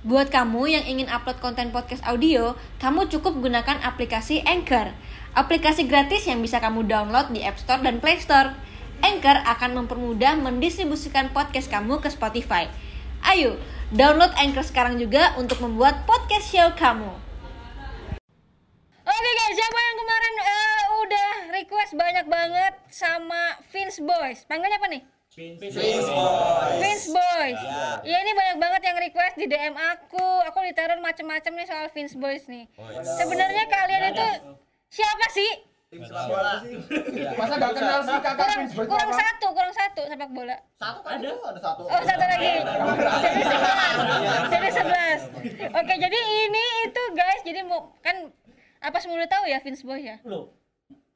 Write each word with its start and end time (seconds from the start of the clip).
Buat 0.00 0.32
kamu 0.32 0.64
yang 0.64 0.84
ingin 0.88 1.12
upload 1.12 1.44
konten 1.44 1.76
podcast 1.76 2.00
audio, 2.08 2.56
kamu 2.80 3.12
cukup 3.12 3.36
gunakan 3.36 3.84
aplikasi 3.84 4.40
Anchor. 4.48 4.96
Aplikasi 5.36 5.84
gratis 5.84 6.24
yang 6.24 6.40
bisa 6.40 6.56
kamu 6.56 6.88
download 6.88 7.28
di 7.36 7.44
App 7.44 7.60
Store 7.60 7.84
dan 7.84 8.00
Play 8.00 8.16
Store. 8.16 8.56
Anchor 9.04 9.44
akan 9.44 9.84
mempermudah 9.84 10.40
mendistribusikan 10.40 11.28
podcast 11.36 11.68
kamu 11.68 12.00
ke 12.00 12.08
Spotify. 12.08 12.72
Ayo, 13.28 13.60
download 13.92 14.32
Anchor 14.40 14.64
sekarang 14.64 14.96
juga 14.96 15.36
untuk 15.36 15.60
membuat 15.60 16.08
podcast 16.08 16.48
show 16.48 16.72
kamu. 16.80 17.12
Oke 19.04 19.30
guys, 19.36 19.52
siapa 19.52 19.78
yang 19.84 19.96
kemarin 20.00 20.34
eh, 20.40 20.82
udah 20.96 21.30
request 21.60 21.92
banyak 21.92 22.24
banget 22.24 22.72
sama 22.88 23.60
Vince 23.68 24.00
Boys? 24.00 24.48
Panggilnya 24.48 24.80
apa 24.80 24.88
nih? 24.88 25.19
Vince 25.30 27.06
Boys. 27.06 27.58
Ya 28.02 28.16
ini 28.18 28.32
banyak 28.34 28.56
banget 28.58 28.82
yang 28.82 28.98
request 28.98 29.38
di 29.38 29.46
DM 29.46 29.78
aku. 29.78 30.26
Aku 30.50 30.58
diteror 30.66 30.98
macem-macem 30.98 31.54
nih 31.54 31.66
soal 31.70 31.86
Vince 31.94 32.18
Boys 32.18 32.50
nih. 32.50 32.66
Sebenarnya 33.14 33.64
kalian 33.70 34.10
itu 34.10 34.26
siapa 34.90 35.26
sih? 35.30 35.50
Masa 37.34 37.58
gak 37.58 37.74
kenal 37.74 37.98
sih 38.02 38.14
kakak 38.22 38.34
Kurang, 38.38 38.58
Vince 38.58 38.74
Boy 38.74 38.84
itu 38.86 38.90
kurang 38.90 39.10
apa? 39.10 39.18
satu, 39.22 39.46
kurang 39.54 39.74
satu 39.74 40.02
sepak 40.06 40.30
bola. 40.30 40.56
Satu 40.78 40.98
kan 41.02 41.18
ada 41.18 41.30
ada 41.30 41.60
satu. 41.62 41.82
Oh 41.86 42.00
satu 42.02 42.24
lagi. 42.26 42.50
Jadi 43.22 43.42
sebelas. 43.46 43.94
Jadi 44.50 44.68
sebelas. 44.74 45.20
Oke 45.78 45.94
jadi 45.94 46.18
ini 46.46 46.64
itu 46.90 47.02
guys. 47.14 47.40
Jadi 47.46 47.60
mau 47.62 47.94
kan 48.02 48.34
apa 48.82 48.98
semua 48.98 49.22
udah 49.22 49.30
tahu 49.30 49.46
ya 49.46 49.62
Vince 49.62 49.86
Boys 49.86 50.02
ya? 50.02 50.18
Belum. 50.26 50.50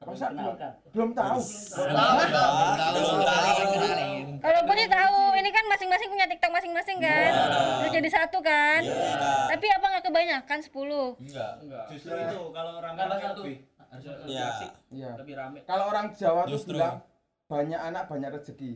Masa 0.05 0.29
belum, 0.29 0.53
Kenalkan. 0.53 0.71
belum 0.93 1.09
tahu. 1.17 1.39
Kalau 4.37 4.59
gue 4.61 4.75
sih 4.77 4.85
tahu, 4.85 5.17
ini 5.33 5.49
kan 5.49 5.65
masing-masing 5.65 6.07
punya 6.13 6.29
TikTok 6.29 6.51
masing-masing 6.53 6.97
kan. 7.01 7.31
Udah 7.81 7.89
jadi 7.89 8.05
satu 8.25 8.37
kan. 8.41 8.81
Tapi 9.47 9.65
apa 9.69 9.85
nggak 9.87 10.03
kebanyakan 10.03 10.59
10? 10.59 10.71
Enggak. 11.21 11.51
Justru 11.87 12.13
itu 12.15 12.39
kalau 12.49 12.71
orang 12.75 12.93
Nambah 12.95 13.15
kan 13.15 13.31
satu. 13.31 13.41
lebih 13.43 13.57
Iya. 14.25 14.45
asik, 14.51 14.71
Iya. 14.91 15.09
lebih 15.15 15.33
rame. 15.33 15.59
Kalau 15.63 15.85
orang 15.87 16.11
Jawa 16.11 16.43
tuh 16.43 16.59
bilang 16.67 16.99
banyak 17.45 17.77
anak 17.77 18.03
banyak 18.05 18.29
rezeki. 18.33 18.71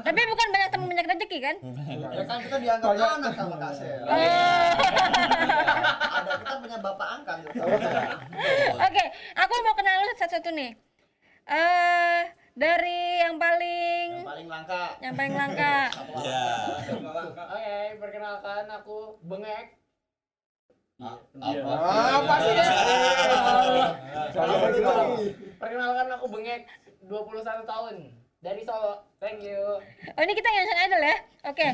Tapi 0.00 0.20
bukan 0.24 0.46
banyak 0.50 0.68
teman 0.72 0.86
banyak 0.88 1.06
rezeki 1.06 1.38
kan? 1.38 1.56
Ya 2.10 2.22
kan 2.24 2.38
kita 2.40 2.56
dianggap 2.58 2.88
Banyak. 2.90 3.10
anak 3.14 3.32
sama 3.36 3.56
Kak 3.60 3.72
Sel. 3.76 4.02
Oh. 4.02 4.10
Ada 6.16 6.30
kita 6.34 6.54
punya 6.58 6.78
bapak 6.80 7.08
angkat. 7.14 7.36
Oke, 8.80 9.04
aku 9.36 9.52
mau 9.60 9.74
kenal 9.74 9.94
lu 10.00 10.12
satu-satu 10.16 10.50
nih. 10.50 10.70
Eh 11.46 12.20
dari 12.54 13.18
yang 13.18 13.34
paling 13.34 14.08
Yang 14.14 14.24
paling 14.24 14.48
langka. 14.48 14.82
yang 15.02 15.14
paling 15.14 15.34
langka. 15.34 15.76
Ya. 16.24 16.42
Oke, 17.44 17.76
perkenalkan 17.98 18.64
aku 18.70 19.18
Bengek. 19.20 19.74
Ah, 20.96 21.18
apa 22.16 22.34
sih? 22.38 22.54
Jangan 24.30 24.56
lagi 24.62 24.80
lagi. 24.80 25.26
Perkenalkan 25.58 26.06
aku 26.12 26.26
Bengek, 26.30 26.62
21 27.02 27.42
tahun. 27.64 27.94
Dari 28.38 28.60
Solo. 28.60 29.02
Thank 29.18 29.40
you. 29.40 29.80
Oh 30.12 30.20
ini 30.20 30.32
kita 30.32 30.46
Indonesian 30.46 30.84
Idol 30.84 31.02
ya? 31.02 31.16
Oke. 31.44 31.66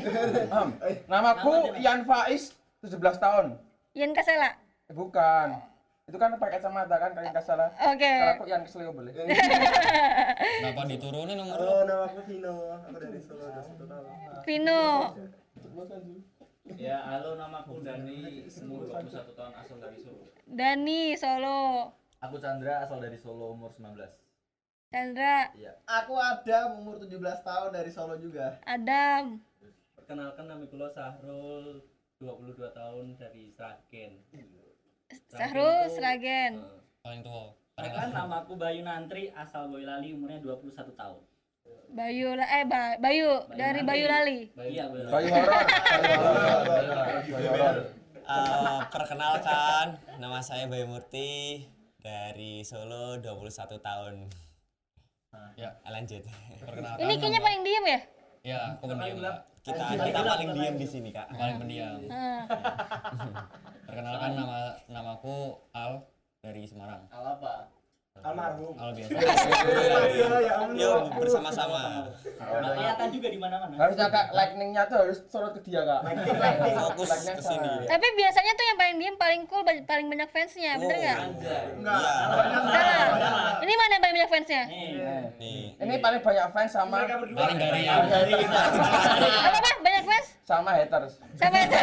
Am, 0.49 0.69
Namaku 1.05 1.53
Ian 1.77 2.01
Faiz, 2.03 2.55
17 2.81 2.95
tahun. 3.19 3.45
Ian 3.91 4.15
Kasela. 4.15 4.55
Eh, 4.87 4.95
Bukan. 4.95 5.70
Itu 6.11 6.19
kan 6.19 6.35
pakai 6.35 6.59
kacamata 6.59 6.99
kan 6.99 7.15
kalian 7.15 7.31
nggak 7.31 7.47
salah. 7.47 7.71
Oke. 7.87 8.03
Kalau 8.03 8.35
aku 8.35 8.45
Ian 8.51 8.67
Kesleo 8.67 8.91
boleh. 8.91 9.15
Kenapa 10.59 10.83
diturunin 10.83 11.39
nomor? 11.39 11.55
Halo, 11.55 11.87
nama 11.87 12.03
aku 12.03 12.19
Vino. 12.27 12.83
Aku 12.83 12.99
dari 12.99 13.19
Solo, 13.23 13.47
udah 13.47 13.63
satu 13.63 13.87
tahun. 13.87 14.11
Vino. 14.43 14.83
Ya, 16.75 16.99
halo 17.07 17.39
namaku 17.39 17.79
Dani, 17.79 18.43
umur 18.43 18.91
21 18.91 19.39
tahun 19.39 19.53
asal 19.55 19.77
dari 19.79 19.97
Solo. 20.03 20.27
Dani 20.51 21.01
Solo. 21.15 21.95
Aku 22.19 22.35
Chandra 22.43 22.83
asal 22.83 22.99
dari 22.99 23.15
Solo 23.15 23.55
umur 23.55 23.71
19. 23.71 23.95
Chandra. 24.91 25.47
Aku 25.87 26.19
ada 26.19 26.75
umur 26.75 26.99
17 26.99 27.23
tahun 27.39 27.71
dari 27.71 27.87
Solo 27.87 28.19
juga. 28.19 28.59
Adam. 28.67 29.39
Perkenalkan 29.95 30.43
nama 30.43 30.67
kulo 30.67 30.91
Sahrul, 30.91 31.87
22 32.19 32.67
tahun 32.75 33.15
dari 33.15 33.47
Sragen. 33.55 34.19
Sahrul 35.27 35.87
Sragen. 35.87 36.53
Eh, 36.57 36.79
Paling 37.01 37.21
tua. 37.21 37.55
Perkenalkan 37.71 38.11
nama 38.11 38.35
aku 38.41 38.53
Bayu 38.55 38.81
Nantri 38.81 39.31
asal 39.31 39.67
Boyolali 39.67 40.11
umurnya 40.11 40.37
21 40.37 40.69
tahun. 40.91 41.21
Bayu 41.91 42.27
eh 42.33 42.63
Ba- 42.63 42.97
Bayu 42.97 43.29
dari 43.51 43.81
Bayu 43.81 44.05
Lali. 44.05 44.39
Iya, 44.53 44.85
horor. 44.87 45.11
Horor. 45.11 45.63
Bayi 47.25 47.47
horor. 47.47 47.75
Eh, 48.21 48.79
perkenalkan, 48.87 49.85
nama 50.15 50.39
saya 50.39 50.67
Bayu 50.67 50.85
Murti 50.85 51.65
dari 51.97 52.61
Solo 52.61 53.17
21 53.17 53.75
tahun. 53.77 54.15
Ya, 55.55 55.73
lanjut. 55.85 56.23
Perkenalkan. 56.59 57.01
Ini 57.01 57.13
kayaknya 57.17 57.39
paling 57.39 57.61
diem 57.61 57.85
ya? 57.85 57.99
Ya, 58.41 58.59
aku 58.73 58.83
pendiam. 58.85 59.17
Kita 59.61 59.83
kita 59.95 60.19
paling 60.21 60.49
diam 60.51 60.75
di 60.75 60.87
sini, 60.87 61.09
Kak. 61.09 61.27
Paling 61.29 61.57
pendiam. 61.57 61.99
Perkenalkan 63.91 64.39
nama 64.39 64.71
namaku 64.87 65.51
Al 65.75 66.07
dari 66.39 66.63
Semarang. 66.63 67.11
Al 67.11 67.35
apa? 67.35 67.67
Almarhum. 68.21 68.73
Biasa. 68.77 69.47
ya 70.77 70.89
bersama-sama. 71.17 72.05
Kelihatan 72.41 73.07
juga 73.09 73.27
di 73.33 73.39
mana-mana. 73.41 73.73
Harusnya 73.73 74.07
kak 74.13 74.25
lightningnya 74.33 74.83
tuh 74.85 74.97
harus 75.05 75.17
sorot 75.25 75.57
ke 75.57 75.61
dia 75.65 75.81
kak. 75.81 76.01
Fokus 76.93 77.09
ke 77.09 77.41
sini. 77.41 77.69
Tapi 77.89 78.07
biasanya 78.13 78.51
tuh 78.53 78.65
yang 78.69 78.77
paling 78.77 78.95
diem 79.01 79.15
paling 79.17 79.41
cool 79.49 79.63
paling 79.65 80.07
banyak 80.07 80.29
fansnya, 80.29 80.77
bener 80.77 80.97
nggak? 81.01 81.17
Enggak. 81.81 82.01
Iya. 82.71 82.97
Ini 83.61 83.73
mana 83.73 83.91
yang 83.97 84.03
paling 84.03 84.15
banyak 84.21 84.31
fansnya? 84.31 84.63
Nih, 84.69 84.89
Nih. 85.41 85.61
Ini 85.81 85.93
paling 85.97 86.21
banyak 86.21 86.47
fans 86.53 86.71
sama 86.71 86.97
Paling 87.09 87.57
dari 87.57 87.81
yang 87.89 88.05
Apa 88.05 89.57
apa? 89.57 89.71
Banyak 89.81 90.03
fans? 90.05 90.27
sama 90.51 90.75
haters. 90.75 91.13
Sama 91.39 91.57
itu. 91.63 91.77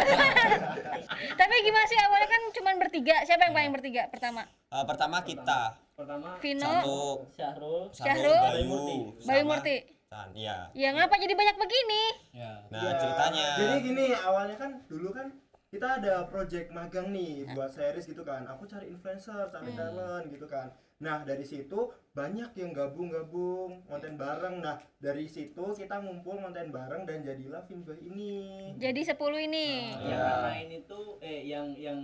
Tapi 1.39 1.55
gimana 1.65 1.85
sih 1.89 1.97
awalnya 1.97 2.29
kan 2.29 2.41
cuman 2.53 2.75
bertiga. 2.77 3.15
Siapa 3.25 3.49
yang 3.49 3.53
paling 3.57 3.71
bertiga 3.73 4.05
pertama? 4.13 4.45
Eh, 4.69 4.85
pertama 4.85 5.25
kita 5.25 5.73
pertama 5.99 6.39
Vino, 6.39 6.63
satu 6.63 6.99
Syahrul, 7.35 7.81
Syahrul, 7.91 8.39
Bayu 8.39 8.65
Murti. 8.71 8.97
Bayu 9.27 9.43
Murti. 9.43 9.77
Chan, 10.09 10.27
iya. 10.33 10.57
Ya 10.73 10.89
ngapa 10.95 11.19
jadi 11.19 11.35
banyak 11.37 11.57
begini? 11.59 12.03
Nah, 12.33 12.65
Iya. 12.71 12.91
ceritanya 12.97 13.45
Jadi 13.61 13.75
gini, 13.85 14.05
awalnya 14.15 14.57
kan 14.57 14.71
dulu 14.89 15.13
kan 15.13 15.27
kita 15.69 16.01
ada 16.01 16.25
project 16.25 16.73
magang 16.73 17.13
nih 17.13 17.45
buat 17.53 17.69
series 17.69 18.09
gitu 18.09 18.25
kan. 18.25 18.41
Aku 18.49 18.65
cari 18.65 18.89
influencer, 18.89 19.53
cari 19.53 19.69
talent 19.77 20.25
gitu 20.33 20.49
kan. 20.49 20.73
Nah, 20.97 21.21
dari 21.21 21.45
situ 21.45 21.93
banyak 22.17 22.57
yang 22.57 22.73
gabung-gabung 22.73 23.85
konten 23.85 24.17
bareng. 24.17 24.65
Nah, 24.65 24.81
dari 24.97 25.29
situ 25.29 25.61
kita 25.77 26.01
ngumpul 26.01 26.41
konten 26.41 26.73
bareng 26.73 27.05
dan 27.05 27.21
jadilah 27.21 27.61
Finboy 27.69 28.01
ini. 28.01 28.73
Jadi 28.81 29.05
10 29.05 29.45
ini. 29.45 29.93
Yang 29.93 30.19
ngarahin 30.25 30.69
itu 30.73 30.99
eh 31.21 31.39
yang 31.45 31.67
yang 31.77 31.99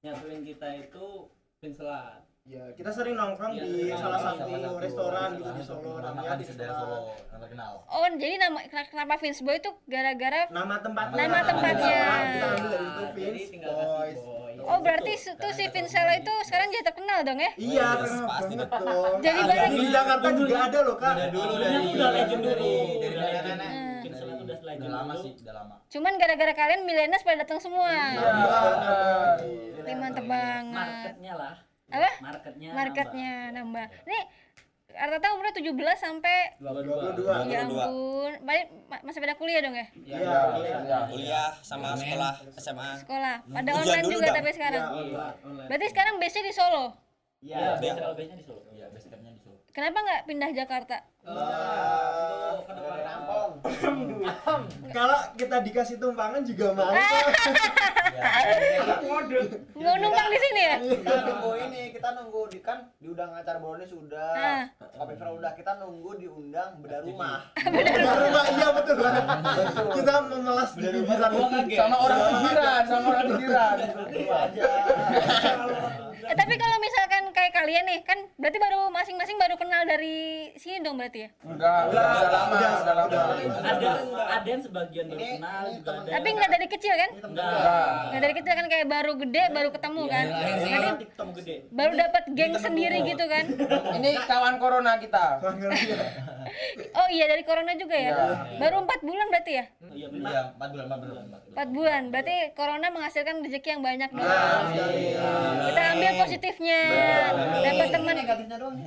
nyatuin 0.00 0.42
kita 0.48 0.68
itu 0.80 1.28
Vincelat. 1.60 2.27
Ya, 2.48 2.64
kita 2.72 2.88
sering 2.88 3.12
nongkrong 3.12 3.52
Iya, 3.52 3.60
di 3.60 3.92
salah 3.92 4.24
satu 4.24 4.40
salah 4.40 4.56
satu 4.56 4.80
restoran 4.80 5.28
gitu 5.36 5.50
di. 5.52 5.62
Solo 5.62 6.00
namanya 6.00 6.32
di 6.32 6.44
Solo. 6.48 7.12
terkenal. 7.28 7.72
Oh, 7.84 8.08
jadi 8.10 8.34
nama 8.40 8.58
kenapa 8.64 9.14
Vince 9.20 9.44
Boy 9.44 9.56
itu 9.56 9.70
gara-gara 9.84 10.48
Nama 10.48 10.74
tempatnya. 10.80 11.14
Nama 11.14 11.38
tempatnya. 11.44 12.00
Kita 12.00 12.48
ambil 12.48 12.66
dari 12.66 12.80
itu 12.80 13.04
Jadi 13.04 13.12
Vince 13.12 13.48
tinggal 13.52 13.70
kasih 13.70 13.86
Boys. 13.86 14.18
boy. 14.18 14.52
Oh, 14.64 14.78
berarti 14.80 15.12
tuh 15.36 15.52
si 15.52 15.68
Vincela 15.68 16.14
itu 16.14 16.32
sekarang 16.42 16.66
jadi 16.70 16.82
terkenal 16.82 17.18
dong 17.20 17.36
ya? 17.36 17.50
Iya, 17.54 17.84
Oh, 17.84 17.94
terkenal 17.94 18.16
yes, 18.16 18.32
pasti. 18.32 18.54
dong. 18.56 19.20
Jadi 19.20 19.40
banyak- 19.44 19.70
di 19.70 19.88
Jakarta 19.90 20.28
juga 20.32 20.62
ada 20.62 20.78
loh, 20.82 20.96
Kak. 20.96 21.14
Dari 21.14 21.30
dulu, 21.30 21.54
dari 21.54 21.88
udah 21.90 22.10
legend 22.10 22.42
dulu. 22.42 22.72
dari 22.96 23.10
Udah 23.10 23.28
nenek-nenek. 23.28 23.72
Legend 24.58 24.90
lama 24.90 25.12
sih, 25.16 25.32
udah 25.38 25.54
lama. 25.54 25.74
Cuman 25.86 26.12
gara-gara 26.16 26.52
kalian 26.54 26.82
milenials 26.82 27.22
pada 27.22 27.40
datang 27.40 27.58
semua. 27.58 27.92
Iya. 27.92 28.30
Mantep 29.94 30.24
banget. 30.24 30.74
Marketnya 30.74 31.34
lah. 31.34 31.67
Apa? 31.88 32.10
Marketnya. 32.20 32.70
Marketnya 32.70 33.32
nambah. 33.50 33.86
Nih 34.04 34.22
rata-rata 34.90 35.28
umurnya 35.30 35.54
17 35.54 35.72
sampai 35.96 36.36
nambah. 36.58 36.82
22. 37.16 37.46
ya 37.46 37.62
22. 37.62 37.64
ampun. 37.66 38.32
Balik 38.42 38.64
ma- 38.84 39.02
masih 39.02 39.18
pada 39.18 39.34
kuliah 39.34 39.60
dong 39.60 39.72
ya? 39.72 39.86
Iya, 39.94 40.16
Iya. 40.18 40.98
Kuliah 41.06 41.48
sama 41.60 41.92
sekolah 41.94 42.32
SMA. 42.56 42.90
Sekolah. 42.98 43.36
Pada 43.42 43.70
Ujian 43.70 43.84
online 43.86 44.06
juga 44.06 44.26
dah. 44.26 44.34
tapi 44.36 44.50
sekarang. 44.50 44.82
Iya, 44.84 45.26
online. 45.40 45.68
Berarti 45.68 45.86
sekarang 45.88 46.14
base-nya 46.16 46.44
di 46.44 46.52
Solo. 46.52 46.84
Iya, 47.40 47.58
base 47.74 47.94
base-nya 47.94 48.36
di 48.36 48.44
Solo. 48.44 48.60
Iya, 48.70 48.86
base 48.90 49.06
campnya 49.06 49.30
di 49.30 49.40
Solo. 49.40 49.47
Kenapa 49.78 50.02
nggak 50.02 50.22
pindah 50.26 50.50
Jakarta? 50.50 51.06
untuk 51.22 52.66
ke 52.66 52.72
depan 52.74 52.98
Rampong. 52.98 53.50
Kalau 54.90 55.20
kita 55.38 55.56
dikasih 55.62 56.02
tumpangan 56.02 56.42
juga 56.42 56.74
mau. 56.74 56.90
Mau 59.78 59.94
numpang 60.02 60.28
di 60.34 60.38
sini 60.42 60.62
ya? 60.66 60.76
kita 60.82 61.14
nunggu 61.22 61.50
ini 61.62 61.82
kita 61.94 62.08
nunggu 62.18 62.40
di 62.50 62.58
kan 62.58 62.90
diundang 62.98 63.30
acara 63.30 63.62
Brownies 63.62 63.94
sudah 63.94 64.34
Ah. 64.34 64.64
Kopi 64.98 65.14
Fera 65.14 65.30
udah 65.30 65.54
kita 65.54 65.78
nunggu 65.78 66.10
diundang 66.18 66.82
beda 66.82 67.06
rumah 67.06 67.46
Beda 67.62 68.12
rumah 68.18 68.44
iya 68.50 68.68
betul. 68.74 68.98
Kita 69.94 70.14
memelas 70.26 70.70
di 70.74 70.86
pinggiran. 70.90 71.30
Sama 71.78 71.96
orang 72.02 72.18
pinggiran, 72.26 72.82
sama 72.82 73.06
orang 73.14 73.26
pinggiran. 73.30 73.76
Eh, 76.28 76.36
tapi 76.36 76.54
kalau 76.60 76.76
misalkan 76.76 77.07
kayak 77.38 77.52
kalian 77.54 77.84
nih, 77.86 77.98
kan 78.02 78.18
berarti 78.34 78.58
baru 78.58 78.90
masing-masing 78.90 79.36
baru 79.38 79.54
kenal 79.54 79.86
dari 79.86 80.50
sini 80.58 80.82
dong 80.82 80.98
berarti 80.98 81.24
ya? 81.24 81.28
Enggak, 81.46 81.80
udah 81.94 82.02
lama, 82.26 82.56
udah 82.58 82.94
lama. 82.98 83.20
ada 83.62 83.88
ada 84.34 84.48
yang 84.48 84.62
sebagian 84.62 85.04
baru 85.06 85.20
kenal 85.22 85.60
ini 85.62 85.74
juga 85.78 85.90
ada 85.94 86.08
Tapi 86.18 86.28
nggak 86.34 86.50
dari 86.50 86.66
kecil 86.66 86.94
kan? 86.98 87.10
enggak 87.30 87.50
Nggak 88.10 88.22
dari 88.26 88.34
kecil 88.34 88.52
kan 88.58 88.66
kayak 88.66 88.86
baru 88.90 89.12
gede, 89.22 89.42
baru 89.54 89.68
ketemu 89.70 90.02
kan? 90.10 90.24
Nanti 90.26 90.68
Nanti 90.68 90.88
TikTok 91.06 91.28
gede 91.38 91.54
baru 91.70 91.92
dapat 91.94 92.24
geng 92.34 92.54
sendiri 92.58 92.98
gitu 93.06 93.24
kan? 93.30 93.44
Ini 94.02 94.10
kawan 94.26 94.54
corona 94.58 94.98
kita. 94.98 95.24
Oh 96.96 97.08
iya 97.12 97.28
dari 97.28 97.44
corona 97.44 97.76
juga 97.76 97.92
ya? 97.92 98.12
Baru 98.56 98.80
empat 98.80 99.04
bulan 99.04 99.28
berarti 99.28 99.52
ya? 99.52 99.64
iya 99.92 100.06
benar 100.08 100.30
Iya, 100.32 100.42
4 100.56 100.72
bulan, 100.72 100.84
4 100.88 101.00
bulan. 101.02 101.24
Empat 101.28 101.68
bulan, 101.74 102.02
berarti 102.08 102.36
corona 102.54 102.86
menghasilkan 102.88 103.34
rezeki 103.44 103.68
yang 103.76 103.82
banyak 103.84 104.10
nih. 104.14 104.24
Kita 105.68 105.82
ambil 105.92 106.12
positifnya, 106.22 106.80
dapat 107.36 107.86
teman. 107.90 108.14
negatifnya 108.14 108.56
doang 108.56 108.76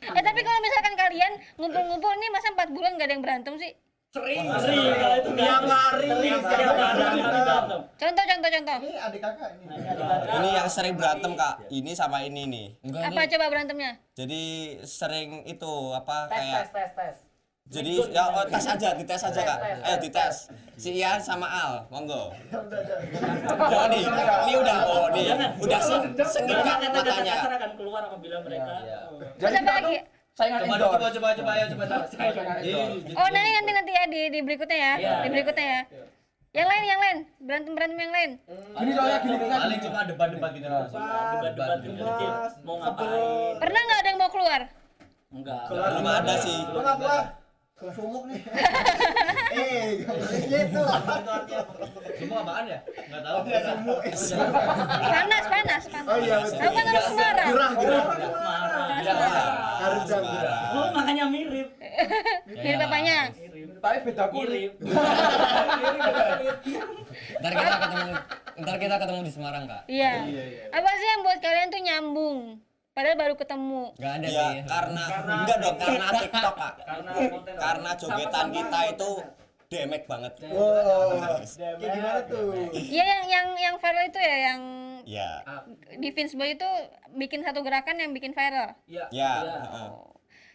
Eh 0.00 0.22
tapi 0.24 0.40
kalau 0.40 0.60
misalkan 0.60 0.94
kalian 0.96 1.32
ngumpul-ngumpul 1.54 2.12
nih 2.16 2.30
masa 2.30 2.50
empat 2.50 2.68
bulan 2.72 2.96
gak 2.96 3.06
ada 3.06 3.14
yang 3.14 3.22
berantem 3.22 3.54
sih? 3.56 3.72
sering 4.10 4.42
sering 4.58 4.90
kalau 4.98 5.16
itu 5.16 5.30
Tiap 5.38 5.62
hari, 5.62 6.08
tiap 6.18 6.42
Contoh, 7.94 8.24
contoh, 8.26 8.50
contoh. 8.50 8.78
ini 8.82 8.98
adik 8.98 9.20
kakak 9.22 9.50
ini 9.54 9.74
Ini 10.34 10.48
yang 10.50 10.66
sering 10.66 10.94
berantem, 10.98 11.30
Kak. 11.38 11.70
Ini 11.70 11.90
sama 11.94 12.26
ini 12.26 12.42
nih. 12.42 12.66
Apa 12.90 13.30
coba 13.30 13.46
berantemnya? 13.46 14.02
Jadi 14.18 14.42
sering 14.82 15.46
itu 15.46 15.72
apa 15.94 16.26
tes 16.26 16.34
tes 16.34 16.42
kayak 16.42 16.64
tes 16.74 16.90
tes 16.90 17.16
jadi 17.70 17.92
ya 18.10 18.22
oh, 18.28 18.42
tes 18.44 18.66
aja, 18.66 18.88
dites 18.92 19.22
aja, 19.22 19.40
Kak. 19.40 19.58
Ayo 19.80 19.96
dites. 19.98 20.50
Si 20.74 20.90
Ian 20.92 21.22
sama 21.22 21.46
Al, 21.46 21.86
monggo. 21.86 22.34
Oh, 23.70 23.86
nih, 23.86 24.02
ini 24.02 24.52
udah 24.56 24.76
oh 24.84 25.06
nih, 25.10 25.30
udah 25.56 25.78
se 25.78 25.94
sengit 26.26 26.56
Kak 26.56 26.82
matanya. 26.84 27.34
akan 27.46 27.72
keluar 27.76 28.02
apabila 28.04 28.42
mereka 28.42 28.72
oh. 29.06 29.22
Terus 29.36 29.52
Jadi 29.52 29.62
lagi? 29.62 29.96
saingan 30.32 30.60
Coba 30.60 30.74
indoor. 30.74 30.90
coba 30.90 31.06
coba 31.10 31.28
coba 31.32 31.50
ayo 31.52 31.64
coba 31.70 31.84
coba. 31.86 32.52
Indoor. 32.58 32.88
Oh 33.14 33.28
nanti 33.28 33.50
nanti 33.52 33.70
nanti 33.72 33.92
ya 33.92 34.04
di, 34.06 34.20
di 34.28 34.38
berikutnya 34.40 34.78
ya, 34.78 34.92
Iya. 34.96 35.14
di 35.22 35.28
berikutnya 35.30 35.66
ya. 35.68 35.80
Yang 36.50 36.66
lain, 36.66 36.82
yang 36.84 37.00
lain, 37.00 37.16
berantem 37.38 37.72
berantem 37.72 37.98
yang 38.00 38.10
lain. 38.10 38.30
Gini 38.74 38.90
soalnya 38.90 39.18
gini 39.20 39.36
gini. 39.38 39.54
Paling 39.54 39.80
cuma 39.80 40.00
debat-debat 40.02 40.50
gitu. 40.50 40.66
debat-debat 40.66 41.78
kecil 41.78 42.30
mau 42.60 42.76
ngapain 42.76 43.54
Pernah 43.60 43.80
nggak 43.80 43.98
ada 43.98 44.08
yang 44.08 44.18
mau 44.18 44.30
keluar? 44.30 44.60
enggak 45.30 45.62
Belum 45.70 46.06
ada 46.08 46.34
sih. 46.36 46.58
lu 46.66 46.78
nggak 46.80 47.24
keluar 47.80 47.96
sumuk 47.96 48.28
nih 48.28 48.44
eh 49.56 50.04
gitu 50.44 50.84
Semua 52.20 52.44
apaan 52.44 52.68
ya? 52.68 52.76
Enggak 53.08 53.24
tahu. 53.24 53.40
Panas, 55.00 55.44
panas, 55.48 55.88
panas. 55.88 56.12
Oh 56.12 56.20
iya 56.20 56.36
betul. 56.44 56.60
Tahu 56.60 56.76
kan 56.76 56.84
orang 56.84 57.08
Semarang. 57.08 57.48
Gerah, 57.48 57.72
gerah. 57.80 58.04
Harus 59.80 60.04
jam 60.04 60.20
gerah. 60.20 60.76
oh 60.76 60.92
makanya 60.92 61.24
mirip 61.32 61.72
Mirip 62.52 62.76
bapaknya. 62.76 63.32
Tapi 63.80 64.04
beda 64.04 64.28
kulit. 64.28 64.76
Ntar 67.40 67.52
kita 67.56 67.76
ketemu 67.80 68.12
ntar 68.60 68.76
kita 68.76 69.00
ketemu 69.00 69.24
di 69.24 69.32
Semarang 69.32 69.64
kak. 69.64 69.88
Iya. 69.88 70.28
Apa 70.68 70.90
sih 71.00 71.08
yang 71.08 71.24
buat 71.24 71.40
kalian 71.40 71.72
tuh 71.72 71.80
nyambung? 71.80 72.60
Padahal 72.90 73.16
baru 73.16 73.34
ketemu. 73.34 73.82
Gak 73.96 74.12
ada 74.12 74.26
Ya 74.26 74.44
sih. 74.44 74.56
karena 74.66 75.02
enggak 75.22 75.56
dong 75.58 75.76
karena 75.78 76.06
TikTok, 76.12 76.54
Kak. 76.54 76.74
karena 76.82 77.10
konten 77.30 77.54
Karena 77.56 77.90
jogetan 77.94 78.46
kita 78.50 78.80
itu 78.88 79.10
demek 79.68 80.02
banget. 80.04 80.32
Wow. 80.44 81.38
Kayak 81.38 81.76
gimana 81.78 82.20
tuh? 82.26 82.50
Iya 82.72 83.04
yang 83.06 83.22
yang 83.26 83.46
yang 83.56 83.74
viral 83.78 84.04
itu 84.04 84.18
ya 84.20 84.36
yang 84.48 84.60
Ya. 85.00 85.30
di 85.96 86.08
Vince 86.10 86.34
Boy 86.34 86.54
itu 86.54 86.66
bikin 87.12 87.40
satu 87.40 87.62
gerakan 87.62 87.96
yang 87.96 88.10
bikin 88.10 88.30
viral. 88.30 88.74
ya 88.84 89.06
Ya. 89.08 89.32
ya. 89.40 89.54
heeh. 89.64 89.88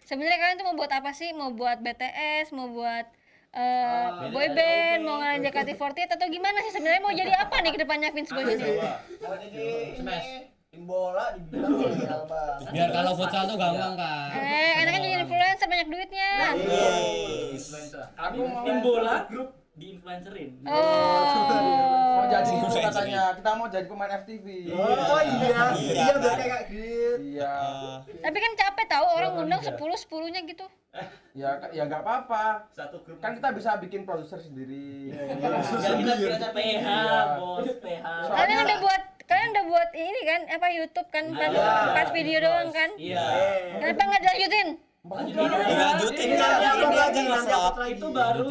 Sebenarnya 0.03 0.37
kalian 0.37 0.57
tuh 0.59 0.67
mau 0.67 0.75
buat 0.75 0.91
apa 0.91 1.11
sih? 1.11 1.31
Mau 1.31 1.49
buat 1.51 1.79
BTS, 1.79 2.51
mau 2.51 2.69
buat 2.69 3.07
eh, 3.53 4.05
boy 4.29 4.51
band, 4.51 5.01
mau 5.01 5.17
ngalahin 5.17 5.41
JKT48 5.41 6.13
atau 6.13 6.27
gimana 6.27 6.59
sih 6.59 6.75
sebenarnya 6.75 6.99
mau 6.99 7.09
jadi 7.09 7.33
apa 7.33 7.55
nih 7.57 7.71
ke 7.71 7.79
depannya 7.79 8.11
Vince 8.11 8.29
Boy 8.29 8.43
ini? 8.45 8.75
mau 9.17 9.35
jadi 9.39 9.65
bola 10.83 11.25
dibilang 11.31 11.79
Biar 12.67 12.89
kalau 12.91 13.11
futsal 13.15 13.47
tuh 13.47 13.55
gampang 13.55 13.95
kak. 13.95 14.27
Eh, 14.35 14.71
enaknya 14.83 14.99
jadi 14.99 15.15
influencer 15.23 15.67
banyak 15.71 15.87
duitnya. 15.87 16.31
Yes. 16.59 17.71
kami 18.11 18.43
tim 18.43 18.77
bola 18.83 19.23
grup 19.31 19.49
di 19.75 19.91
influencerin 19.91 20.63
Oh. 20.63 22.15
Mau 22.15 22.25
jadi 22.31 22.47
itu 22.47 22.67
katanya. 22.79 23.23
Kita 23.35 23.49
mau 23.55 23.67
jadi 23.67 23.85
pemain 23.85 24.11
FTV. 24.23 24.45
Oh 24.71 25.19
iya, 25.19 25.75
iya 25.75 26.13
biar 26.15 26.35
kayak 26.39 26.63
grid. 26.71 27.19
Iya. 27.35 27.55
Tapi 28.23 28.37
kan 28.39 28.51
capek 28.55 28.85
tahu 28.87 29.05
orang 29.19 29.31
ngundang 29.35 29.61
10 29.61 29.75
10-nya 29.75 30.41
gitu. 30.47 30.65
Ya 31.35 31.59
ya 31.75 31.83
nggak 31.83 32.07
apa-apa. 32.07 32.71
satu 32.71 33.03
grup 33.03 33.19
Kan 33.19 33.35
kita 33.35 33.51
bisa 33.51 33.75
bikin 33.83 34.07
produser 34.07 34.39
sendiri. 34.39 35.11
ya 35.11 35.91
kita 35.91 36.13
biasa 36.15 36.47
PH 36.55 36.87
bos 37.35 37.67
PH 37.83 38.05
Kalian 38.31 38.57
udah 38.63 38.77
buat 38.79 39.01
kalian 39.25 39.49
udah 39.57 39.65
buat 39.65 39.89
ini 39.97 40.21
kan 40.25 40.41
apa 40.49 40.67
YouTube 40.69 41.09
kan 41.09 41.25
pas, 41.33 41.51
pas 41.93 42.09
video 42.13 42.37
doang 42.41 42.69
kan? 42.69 42.89
iya 42.97 43.25
Kenapa 43.81 44.01
nggak 44.05 44.21
dilanjutin? 44.21 44.67
Dilanjutin 45.05 46.29
kan 46.33 46.51
ini 46.81 46.97
aja 46.97 47.21
nge-vlog. 47.21 47.73
itu 47.85 48.07
baru 48.09 48.41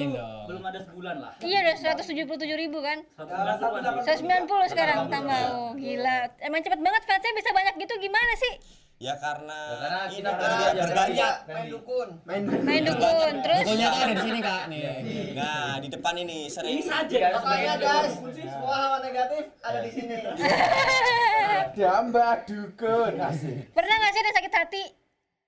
belum 0.46 0.62
ada 0.62 0.80
sebulan 0.86 1.16
lah 1.18 1.32
Iya 1.42 1.58
udah 1.66 1.74
177 1.98 2.62
ribu 2.62 2.78
kan? 2.82 2.98
190 3.18 4.06
190 4.06 4.72
sekarang 4.74 4.98
tambah. 5.10 5.42
Oh 5.54 5.72
gila. 5.74 6.30
Emang 6.38 6.60
cepet 6.62 6.80
banget 6.82 7.02
fansnya 7.06 7.32
bisa 7.34 7.50
banyak 7.50 7.74
gitu 7.78 7.94
gimana 7.98 8.32
sih? 8.38 8.54
Ya 9.04 9.14
karena 9.20 9.60
karena 9.76 10.00
ini 10.08 10.16
kita 10.16 10.30
kan 10.32 10.48
Nah, 10.48 10.72
bergaya. 10.80 11.30
main 11.44 11.66
dukun. 11.68 12.08
Main 12.24 12.42
Main 12.64 12.82
dukun. 12.88 13.32
Terus? 13.44 13.64
Pokoknya 13.68 13.86
tuh 13.92 14.00
ada 14.00 14.14
di 14.16 14.22
sini 14.24 14.40
kak 14.40 14.62
nih. 14.72 14.84
Nah, 15.36 15.72
di 15.76 15.88
depan 15.92 16.14
ini 16.16 16.22
ini 16.24 16.48
sering 16.48 16.80
saja 16.80 17.36
makanya 17.36 17.74
guys? 17.76 18.16
Semua 18.16 18.76
hal 18.80 19.04
negatif 19.04 19.44
ada 19.60 19.78
di 19.84 19.90
sini. 19.92 20.16
Damba 21.76 22.28
dukun. 22.48 23.12
Asik. 23.20 23.76
pernah 23.76 23.94
nggak 24.00 24.12
sih 24.16 24.20
ada 24.24 24.32
sakit 24.40 24.52
hati? 24.56 25.03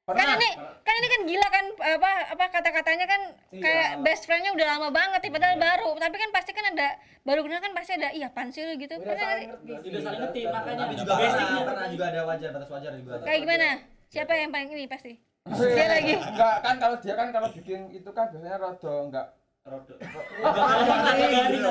Kan 0.07 0.15
Pernah. 0.15 0.39
ini 0.39 0.51
kan 0.87 0.95
ini 1.03 1.09
kan 1.11 1.21
gila 1.27 1.49
kan 1.51 1.65
apa 1.83 2.11
apa 2.31 2.45
kata-katanya 2.55 3.11
kan 3.11 3.21
kayak 3.51 4.07
best 4.07 4.23
friendnya 4.31 4.55
udah 4.55 4.79
lama 4.79 4.95
banget 4.95 5.19
nih 5.19 5.33
padahal 5.35 5.59
baru. 5.59 5.91
Tapi 5.99 6.15
kan 6.15 6.31
pasti 6.31 6.55
kan 6.55 6.63
ada 6.71 6.95
baru 7.27 7.43
kenal 7.43 7.59
kan 7.59 7.75
pasti 7.75 7.99
ada 7.99 8.15
iya 8.15 8.31
apaan 8.31 8.55
sih 8.55 8.63
lu? 8.63 8.79
gitu. 8.79 8.95
Pernah 9.03 9.19
nggak 9.19 9.39
sih? 9.43 9.49
udah 9.67 10.01
saling 10.07 10.21
ngerti 10.23 10.41
makanya 10.47 10.85
juga 10.95 11.13
basicnya. 11.19 11.63
pernah 11.67 11.87
juga 11.91 12.05
ada 12.07 12.21
wajar 12.23 12.49
batas 12.55 12.71
wajar 12.71 12.93
juga. 12.95 13.19
kayak 13.27 13.41
gimana? 13.43 13.69
siapa 14.07 14.33
yang 14.39 14.51
paling 14.55 14.71
ini 14.79 14.87
pasti? 14.87 15.13
Dia 15.43 15.87
lagi. 15.91 16.15
Enggak 16.23 16.57
kan 16.63 16.75
kalau 16.79 16.97
dia 17.03 17.15
kan 17.19 17.29
kalau 17.35 17.49
bikin 17.51 17.81
itu 17.91 18.11
kan 18.15 18.25
biasanya 18.31 18.57
rada 18.63 18.95
enggak 19.11 19.27
Rodo. 19.67 19.99
garing 19.99 21.31
garing 21.35 21.65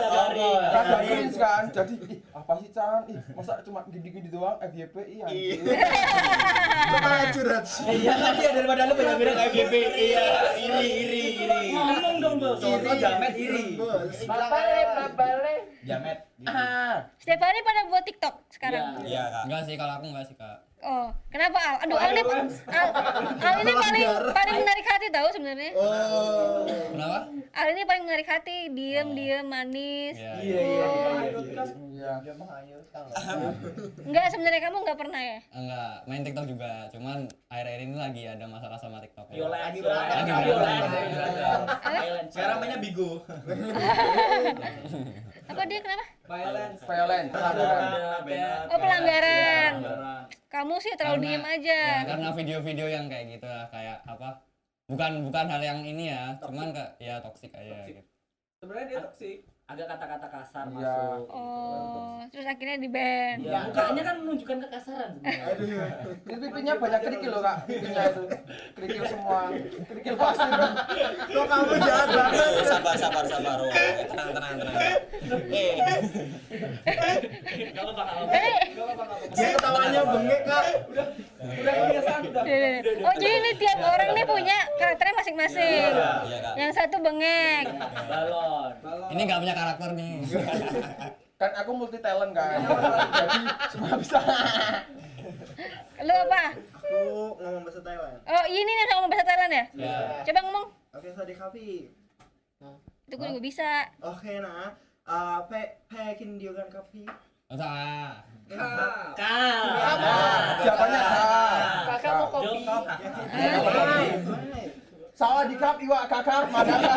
rada 0.67 0.97
cringe 1.07 1.37
kan. 1.39 1.63
Jadi 1.71 1.93
ih, 2.11 2.19
apa 2.35 2.51
sih 2.59 2.69
Chan? 2.75 3.07
Ih, 3.07 3.23
masa 3.31 3.63
cuma 3.63 3.87
gini-gini 3.87 4.27
doang 4.27 4.59
FYP 4.59 4.95
iya. 5.15 5.27
Kepala 6.91 7.31
curhat. 7.31 7.63
Iya 7.87 8.13
kan 8.19 8.31
dia 8.35 8.49
daripada 8.51 8.91
lu 8.91 8.93
banyak 8.99 9.15
bilang 9.15 9.37
FYP. 9.47 9.73
Iya, 9.95 10.25
iri 10.59 10.87
iri 11.07 11.21
iri. 11.39 11.59
ngomong 11.71 12.15
dong 12.19 12.35
bos 12.43 12.59
Contoh 12.59 12.95
jamet 12.99 13.33
iri. 13.39 13.79
Bos. 13.79 14.15
Bapale, 14.27 14.81
bapale. 14.91 15.55
Jamet. 15.87 16.19
Ah, 16.43 17.07
hari 17.23 17.59
pada 17.63 17.81
buat 17.87 18.03
TikTok 18.03 18.35
sekarang 18.51 19.07
Iya, 19.07 19.23
Kak. 19.31 19.43
Enggak 19.47 19.61
sih 19.71 19.75
kalau 19.79 19.93
aku 19.95 20.05
enggak 20.11 20.25
sih 20.27 20.35
kak. 20.35 20.67
Oh 20.85 21.09
kenapa 21.27 21.57
Al 21.57 21.75
aduh 21.81 21.97
Al 21.97 22.09
ini 22.11 22.21
Al, 22.69 22.87
Al 23.35 23.55
ini 23.59 23.71
paling 23.73 24.05
paling 24.31 24.55
menarik 24.61 24.85
hati 24.85 25.07
tahu 25.09 25.27
sebenarnya 25.31 25.71
Oh. 25.75 26.63
Kenapa? 26.65 27.27
Al 27.51 27.65
ini 27.71 27.81
paling 27.83 28.03
menarik 28.05 28.25
hati 28.25 28.69
diem 28.69 29.11
diem 29.11 29.43
manis 29.43 30.15
Iya. 30.15 30.33
Iya 30.37 30.61
iya 30.61 30.85
iya. 30.85 32.13
iya. 32.21 32.33
menghanyutkan 32.35 33.03
enggak 34.07 34.23
sebenarnya 34.29 34.61
kamu 34.61 34.77
enggak 34.79 34.95
pernah 34.95 35.17
ya 35.17 35.41
Enggak, 35.51 36.05
main 36.05 36.21
TikTok 36.21 36.45
juga. 36.45 36.85
Cuman 36.89 37.25
akhir-akhir 37.47 37.81
ini 37.81 37.95
lagi 37.95 38.21
ada 38.27 38.45
masalah 38.45 38.77
sama 38.77 38.99
TikTok. 38.99 39.25
violet 39.27 39.57
Lagi 39.57 39.79
violet 39.81 40.05
berantem. 40.05 40.29
violet 40.29 40.85
violet 41.81 42.25
Sekarang 42.29 42.55
namanya 42.59 42.77
Bigo. 42.77 43.23
apa 45.49 45.61
dia 45.65 45.79
kenapa 45.79 46.03
violence 46.25 46.79
Violence, 46.81 47.31
pelanggaran. 47.31 48.63
Oh, 48.67 48.77
pelanggaran. 48.77 49.71
Kamu 50.47 50.73
sih 50.77 50.93
terlalu 50.93 51.17
Karena- 51.19 51.29
diem 51.29 51.45
aja. 51.45 51.77
ya, 51.77 51.99
karena 52.07 52.29
video-video 52.31 52.87
yang 52.87 53.05
kayak 53.05 53.25
gitu 53.29 53.45
lah 53.45 53.67
kayak 53.69 53.97
apa 54.03 54.29
bukan 54.85 55.11
bukan 55.23 55.45
hal 55.47 55.59
yang 55.59 55.79
ini 55.81 56.09
ya 56.09 56.37
cuman 56.39 56.69
kayak 56.69 56.91
ya 56.97 57.17
toksik 57.19 57.49
aja 57.51 57.73
Toxic. 57.75 57.89
gitu 57.91 58.01
sebenarnya 58.55 58.85
dia 58.87 58.99
toksik 59.01 59.37
agak 59.65 59.87
kata-kata 59.89 60.27
kasar 60.29 60.65
Iya. 60.67 60.77
masuk 60.77 61.25
Oh, 61.27 62.21
terus 62.29 62.45
akhirnya 62.45 62.77
di 62.77 62.85
ban. 62.87 63.37
ya 63.41 63.65
mukanya 63.65 64.03
kan 64.05 64.15
menunjukkan 64.21 64.57
kekasaran 64.61 65.09
sebenarnya 65.11 65.85
Ini 66.21 66.35
pipinya 66.39 66.73
banyak 66.77 67.01
kerikil 67.01 67.31
loh 67.33 67.41
kak, 67.41 67.57
pipinya 67.65 68.01
itu 68.05 68.23
kerikil 68.77 69.03
semua, 69.05 69.39
kerikil 69.83 70.15
pasir. 70.15 70.49
Kok 71.27 71.45
kamu 71.47 71.71
jahat 71.81 72.07
banget? 72.07 72.45
Oh, 72.45 72.63
sabar 72.63 72.93
sabar 72.95 73.23
sabar 73.25 73.55
oh, 73.57 73.69
tenang 74.05 74.29
tenang 74.31 74.53
tenang 74.55 74.77
Dia 79.35 79.47
ketawanya 79.55 80.01
bengek 80.05 80.41
kak. 80.45 80.65
udah 80.85 81.73
kebiasaan 81.75 82.21
udah 82.31 82.43
oh 83.05 83.13
jadi 83.19 83.35
ini 83.37 83.51
tiap 83.59 83.79
orang 83.85 84.09
nih 84.17 84.25
punya 84.25 84.57
karakternya 84.79 85.15
masing-masing. 85.17 85.91
iya 86.25 86.37
kak 86.41 86.53
Yang 86.57 86.71
satu 86.77 86.95
bengek. 87.01 87.65
balon 88.09 88.71
ini 89.13 89.21
nggak 89.25 89.39
punya 89.41 89.55
karakter 89.55 89.89
nih 89.93 90.15
Kan 91.35 91.51
aku 91.51 91.71
multi 91.75 91.99
talent 91.99 92.31
kan, 92.31 92.63
jadi 92.63 93.39
semua 93.67 93.99
bisa. 93.99 94.23
Lu 95.99 96.15
apa? 96.15 96.43
Aku 96.55 96.95
ngomong 97.43 97.63
bahasa 97.67 97.83
Thailand. 97.83 98.23
Oh 98.23 98.45
ini 98.47 98.71
nih 98.71 98.85
ngomong 98.95 99.11
bahasa 99.11 99.27
Thailand 99.27 99.51
ya? 99.51 99.65
ya 99.75 99.95
Coba 100.23 100.39
ngomong. 100.47 100.65
Oke, 100.95 101.11
sawadee 101.11 101.35
kapi. 101.35 101.69
Itu 103.03 103.13
gue 103.19 103.27
juga 103.35 103.43
bisa. 103.43 103.69
Oke 103.99 104.39
nah, 104.39 104.79
uh, 105.09 105.39
pe 105.49 105.61
pe 105.89 106.03
kin 106.17 106.37
dia 106.41 106.51
kan 106.53 106.67
kapi. 106.69 107.05
usah 107.49 107.69
kal 109.17 109.37
Siapanya 110.61 111.01
kak? 111.01 111.25
Kakak 111.89 112.13
mau 112.17 112.27
kopi. 112.33 112.61
Sawa 115.15 115.47
di 115.47 115.55
kap 115.55 115.77
iwak 115.79 116.03
kakak 116.11 116.49
madaka. 116.51 116.95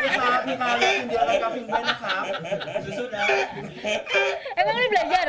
Kapi 0.00 0.52
kalian 0.56 1.02
dia 1.10 1.22
kan 1.22 1.36
kapi 1.38 1.60
mana 1.68 1.94
kap? 1.98 2.24
sudah 2.88 3.26
Emang 4.56 4.74
lu 4.74 4.86
belajar? 4.88 5.26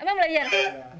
Emang 0.00 0.14
belajar? 0.18 0.46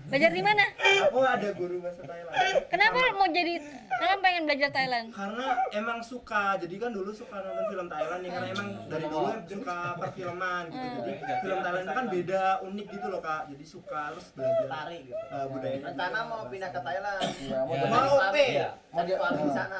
Belajar 0.05 0.31
di 0.37 0.43
mana? 0.45 0.65
Aku 1.09 1.19
ada 1.25 1.49
guru 1.57 1.81
bahasa 1.81 2.05
Thailand. 2.05 2.37
Kenapa 2.69 2.97
lu 3.01 3.13
mau 3.17 3.29
jadi 3.33 3.55
kenapa 3.89 4.17
pengen 4.21 4.43
belajar 4.45 4.69
Thailand? 4.71 5.07
Karena 5.11 5.47
emang 5.73 5.99
suka, 6.05 6.61
jadi 6.61 6.75
kan 6.77 6.91
dulu 6.93 7.11
suka 7.11 7.41
nonton 7.41 7.65
film 7.73 7.87
Thailand 7.89 8.21
ya 8.21 8.31
karena 8.37 8.49
emang 8.53 8.69
dari 8.87 9.07
dulu 9.09 9.31
suka 9.49 9.79
perfilman 9.97 10.63
gitu. 10.71 10.87
Jadi 11.01 11.13
film 11.41 11.59
Thailand 11.65 11.85
itu 11.89 11.95
kan 11.97 12.07
beda, 12.13 12.45
unik 12.69 12.87
gitu 12.93 13.07
loh 13.09 13.21
kak. 13.25 13.43
Jadi 13.49 13.65
suka 13.65 14.03
terus 14.13 14.27
belajar 14.37 14.67
tarik 14.69 15.01
gitu 15.09 15.25
uh, 15.33 15.47
budaya. 15.49 15.77
Rencana 15.83 16.19
mau 16.29 16.43
pindah 16.53 16.71
ke 16.71 16.81
Thailand. 16.85 17.21
Iya, 17.41 17.59
mau 17.65 17.75
Ya. 17.75 18.29
OP 18.29 18.37
ya? 18.39 18.69
mau 18.93 19.03
Di 19.03 19.51
sana. 19.51 19.79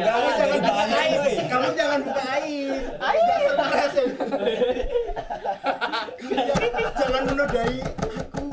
Kamu 0.00 0.28
jangan 0.34 0.58
buka 0.64 0.84
aib. 0.96 1.22
Kamu 1.46 1.68
jangan 1.76 2.00
buka 2.02 2.22
aib. 2.40 2.72
Aib 2.98 3.24
stres 3.70 3.94
ya. 3.94 4.04
Jangan 6.20 7.22
menodai 7.24 7.76
aku. 7.80 8.44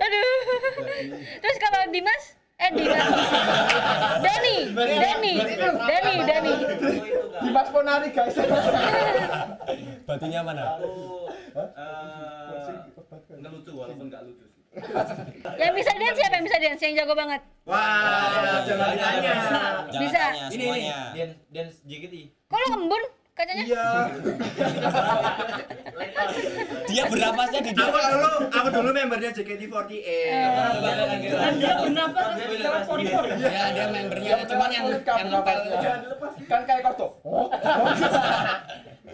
Aduh. 0.00 0.38
Terus 1.38 1.56
kalau 1.60 1.80
Dimas? 1.92 2.24
Eh 2.58 2.70
Dimas. 2.74 3.06
Dani, 4.24 4.56
Dani, 4.74 5.32
Dani, 5.78 6.14
Dani. 6.24 6.52
Dimas 7.38 7.68
Ponari 7.70 8.08
guys. 8.10 8.34
batunya 10.08 10.40
mana 10.40 10.80
eh, 11.52 11.68
nggak 13.28 13.50
lucu 13.52 13.72
walaupun 13.76 14.08
nggak 14.08 14.24
lucu 14.24 14.44
Yang 15.60 15.72
bisa 15.76 15.92
dance 15.96 16.16
siapa 16.16 16.34
yang 16.38 16.44
bisa 16.48 16.58
dance? 16.60 16.80
Yang 16.80 16.94
jago 17.02 17.14
banget. 17.18 17.40
Wah, 17.66 18.62
jangan 18.62 18.94
ditanya. 18.94 19.32
Bisa. 19.90 20.22
ini 20.32 20.54
ini 20.54 20.64
semuanya 20.64 20.98
dance 21.12 21.36
dance 21.50 21.76
JKT 21.84 22.14
Kok 22.48 22.56
lu 22.56 22.66
ngembun 22.72 23.02
kacanya? 23.38 23.62
Iya. 23.62 23.86
dia 26.90 27.02
bernapasnya 27.06 27.60
di 27.62 27.70
Aku 27.70 27.94
dulu, 27.94 28.30
aku 28.50 28.68
dulu 28.74 28.90
membernya 28.90 29.30
JKT48. 29.30 30.06
dan 31.28 31.52
dia 31.60 31.72
bernapas 31.78 32.26
secara 32.34 32.78
pori-pori 32.82 33.30
ya 33.38 33.64
dia 33.70 33.86
membernya 33.94 34.42
cuman 34.42 34.68
yang 34.74 34.86
yang 34.90 35.28
ngepel 35.30 35.56
bernapasnya. 35.62 35.94
Kan 36.50 36.60
kayak 36.66 36.82
kotok. 36.90 37.12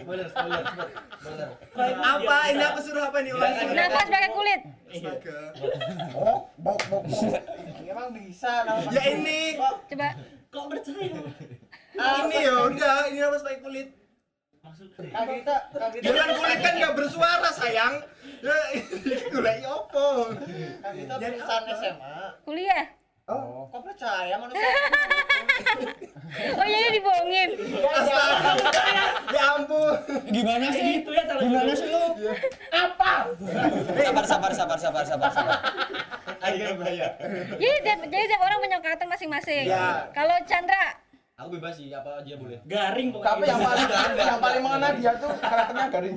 spoiler 0.05 0.29
spoiler 0.29 0.61
spoiler 1.17 1.49
Apa 2.05 2.37
ini 2.53 2.65
aku 2.65 2.81
suruh 2.85 3.05
apa 3.09 3.19
nih 3.25 3.33
ulangi? 3.33 3.73
Napas 3.73 4.07
pakai 4.09 4.31
kulit. 4.33 4.61
Astaga. 4.95 5.39
Bok, 6.13 6.43
bok, 6.61 6.79
bok. 6.93 7.03
Emang 7.85 8.09
bisa 8.15 8.53
Ya 8.91 9.03
ini, 9.11 9.55
Coba. 9.59 10.09
kok 10.51 10.65
percaya 10.71 11.09
ini 11.95 12.37
ya 12.43 12.55
udah, 12.69 12.99
ini 13.11 13.21
apa 13.23 13.37
pakai 13.39 13.61
kulit. 13.63 13.89
Maksudnya 14.65 15.13
Kak 15.13 15.25
kita, 15.29 15.57
kita, 16.01 16.25
kulit 16.41 16.59
kan 16.65 16.73
nggak 16.81 16.95
bersuara 16.97 17.51
sayang. 17.53 17.95
Ya 18.41 18.57
kulit 19.29 19.65
opo. 19.69 20.33
kak 20.81 20.93
kita 20.97 21.15
lulusan 21.21 21.63
SMA. 21.77 22.17
Kuliah. 22.45 22.85
Oh, 23.25 23.65
kok 23.73 23.81
percaya 23.81 24.37
manusia? 24.37 24.61
Oh 26.35 26.67
jadi 26.67 26.99
dibohongin. 26.99 27.49
Astaga. 27.95 29.07
Ya 29.31 29.43
ampun. 29.55 29.95
gimana 30.35 30.67
sih 30.75 30.83
gitu 30.99 31.15
ya 31.15 31.23
cara 31.31 31.39
gimana 31.41 31.73
sih 31.79 31.89
lu 31.95 32.05
sabar 32.75 34.25
sabar 34.27 34.53
sabar 34.53 34.79
sabar 34.79 35.05
sabar 35.07 35.31
sabar 35.31 35.59
akhirnya 36.43 36.75
bahaya 36.77 37.09
Jadi 37.55 37.77
tiap, 37.87 38.01
jadi 38.11 38.25
tiap 38.29 38.43
orang 38.43 38.59
punya 38.61 38.79
karakter 38.83 39.07
masing-masing. 39.09 39.65
Ya. 39.69 40.11
Kalau 40.13 40.37
Chandra, 40.45 40.99
aku 41.35 41.59
bebas 41.59 41.75
sih 41.75 41.91
apa 41.91 42.23
aja 42.23 42.39
boleh 42.39 42.63
garing 42.63 43.11
pokoknya 43.11 43.35
Tapi 43.35 43.43
yang 43.45 43.59
paling 43.59 43.87
yang 44.15 44.39
paling 44.39 44.61
mengena 44.63 44.89
dia 44.95 45.13
tuh 45.19 45.35
karakternya 45.35 45.87
garing. 45.91 46.17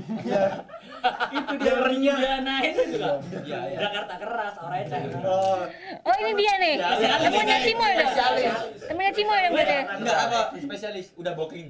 itu 1.34 1.54
dia 1.58 1.76
Riana 1.80 2.56
itu 2.62 2.82
juga 2.94 3.10
iya 3.42 3.60
iya 3.66 3.78
Jakarta 3.82 4.14
keras 4.16 4.54
orangnya 4.62 4.86
cakep 4.88 5.12
Oh, 5.20 5.58
oh 6.06 6.16
ini 6.16 6.32
dia 6.38 6.54
nih. 6.58 6.76
Temennya 7.20 7.58
Cimoy 7.60 7.92
dong. 7.92 8.06
Spesialis. 8.08 8.54
Temennya 8.86 9.14
Cimoy 9.14 9.38
dong 9.40 9.52
berarti. 9.52 9.74
ya? 9.74 9.84
enggak 9.92 10.18
apa 10.22 10.40
spesialis 10.56 11.08
udah 11.16 11.34
booking 11.34 11.68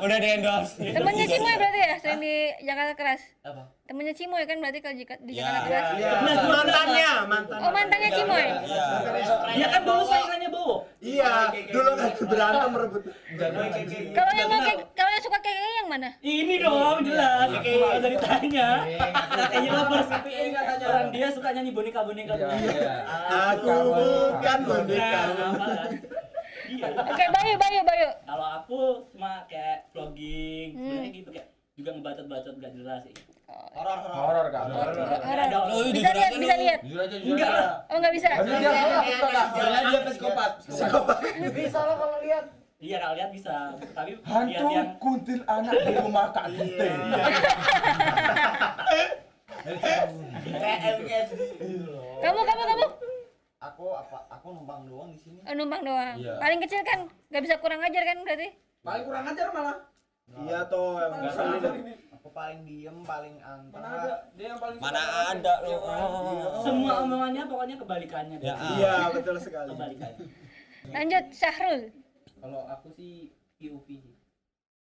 udah 0.00 0.18
di 0.18 0.28
endorse 0.32 0.72
Temennya 0.80 1.26
Cimoy 1.28 1.54
berarti 1.54 1.78
ya, 1.78 1.92
sering 2.00 2.18
di 2.18 2.34
Jakarta 2.64 2.92
Keras. 2.96 3.22
apa 3.42 3.62
Temennya 3.84 4.14
Cimoy 4.16 4.42
kan 4.42 4.56
berarti 4.58 4.78
kalau 4.80 4.96
di, 4.96 5.04
di 5.04 5.32
Ya. 5.34 5.44
Jakarta 5.44 5.68
Keras. 5.68 5.86
iya. 5.94 6.12
Mantannya, 6.48 7.10
mantan. 7.28 7.58
Oh 7.60 7.70
mantannya 7.70 8.10
Cimoy. 8.10 8.44
iya 8.64 8.86
dia 9.52 9.66
kan 9.68 9.80
bawa 9.84 10.02
saingannya 10.02 10.48
bawa 10.48 10.76
Iya, 11.04 11.32
dulu 11.68 11.90
kan 11.94 12.10
berantem 12.24 12.70
merebut. 12.72 13.02
Kalau 13.36 14.30
yang 14.32 14.48
kayak- 14.48 14.88
kalau 14.90 15.10
yang 15.12 15.20
suka 15.20 15.38
kayak 15.38 15.60
yang 15.76 15.88
mana? 15.90 16.08
ini 16.18 16.54
dong 16.56 16.98
jelas. 17.04 17.48
Kalau 17.54 18.00
dari 18.00 18.16
tanya. 18.16 18.68
Kakeknya 19.28 19.70
lovers 19.74 20.08
orang 20.84 21.08
dia 21.12 21.28
suka 21.28 21.48
nyanyi 21.50 21.70
boneka 21.70 22.00
boneka 22.02 22.32
Iya, 22.34 22.48
iya. 22.56 22.94
Aku 23.52 23.68
bukan 23.92 24.58
boneka. 24.64 25.20
iya. 26.64 26.88
Kayak 27.06 27.30
Bayu, 27.30 27.54
Bayu, 27.54 27.80
Bayu. 27.82 28.08
kalau 28.24 28.46
aku 28.56 28.80
cuma 29.12 29.44
kayak 29.44 29.92
vlogging 29.92 30.68
Hmm. 30.72 30.80
sebenarnya 30.80 31.10
gitu 31.12 31.28
kayak 31.30 31.48
juga 31.74 31.90
ngebacot-bacot 31.92 32.54
gak 32.56 32.72
jelas 32.72 33.00
sih 33.04 33.14
Horor, 33.44 33.98
horor. 34.00 34.14
Horor 34.14 34.46
kan. 34.48 34.64
ada 35.20 35.58
Lu 35.68 35.76
Bisa 35.86 35.92
jujur 35.92 36.14
lihat, 36.14 36.30
aja 36.30 36.38
bisa 36.38 36.54
lihat. 36.56 36.78
jujur 36.80 37.00
aja 37.00 37.16
jujur 37.16 37.34
Enggak 37.34 37.50
aja. 37.50 37.66
Oh 37.84 37.96
nggak 37.98 38.12
bisa. 38.12 38.26
Kak. 38.26 38.40
Soalnya 39.52 39.80
dia 39.84 40.00
psikopat 40.06 40.50
psikopat 40.62 41.18
Bisa 41.52 41.78
lo 41.80 41.94
kalau 41.94 42.18
lihat. 42.20 42.44
iya 42.78 42.96
kalau 42.98 43.14
lihat 43.14 43.30
bisa 43.30 43.52
tapi 43.92 44.10
Hantu 44.22 44.66
yang 44.70 44.90
kuntil 44.98 45.40
anak 45.46 45.74
di 45.78 45.92
rumah 45.94 46.26
Kak 46.30 46.46
Gede. 46.50 46.88
Kamu, 52.16 52.40
kamu, 52.42 52.62
kamu. 52.64 52.86
Aku 53.62 53.84
apa? 53.90 54.18
Aku 54.30 54.46
numpang 54.52 54.84
doang 54.84 55.08
di 55.08 55.18
sini. 55.18 55.40
Oh, 55.42 55.54
numpang 55.54 55.80
doang. 55.82 56.16
Iya. 56.16 56.36
Paling 56.36 56.60
kecil 56.60 56.80
kan 56.82 57.00
nggak 57.30 57.42
bisa 57.42 57.56
kurang 57.58 57.80
ajar 57.80 58.02
kan 58.02 58.16
berarti? 58.20 58.48
Paling 58.80 59.04
kurang 59.04 59.24
ajar 59.26 59.46
malah. 59.50 59.76
Iya 60.24 60.60
toh, 60.68 60.96
yang 60.96 61.10
Paling 61.10 61.24
ngeselin. 61.26 61.72
Aku 62.24 62.32
paling 62.32 62.64
diem, 62.64 63.04
paling 63.04 63.36
antara. 63.36 63.84
Mana 63.84 64.00
ada? 64.00 64.14
Dia 64.32 64.46
yang 64.48 64.56
paling 64.56 64.80
mana 64.80 64.96
suka. 64.96 65.28
ada 65.30 65.54
lu 65.60 65.76
semua 66.64 66.92
omongannya 67.04 67.44
pokoknya 67.44 67.76
kebalikannya 67.76 68.36
Ya, 68.38 68.56
deh. 68.56 68.56
Iya, 68.80 68.94
betul 69.12 69.36
sekali. 69.36 69.68
kebalikannya 69.68 70.24
Lanjut 70.88 71.24
Syahrul. 71.30 71.80
kalau 72.40 72.64
aku 72.64 72.88
sih 72.90 73.12
POV 73.54 73.86
sih 74.00 74.16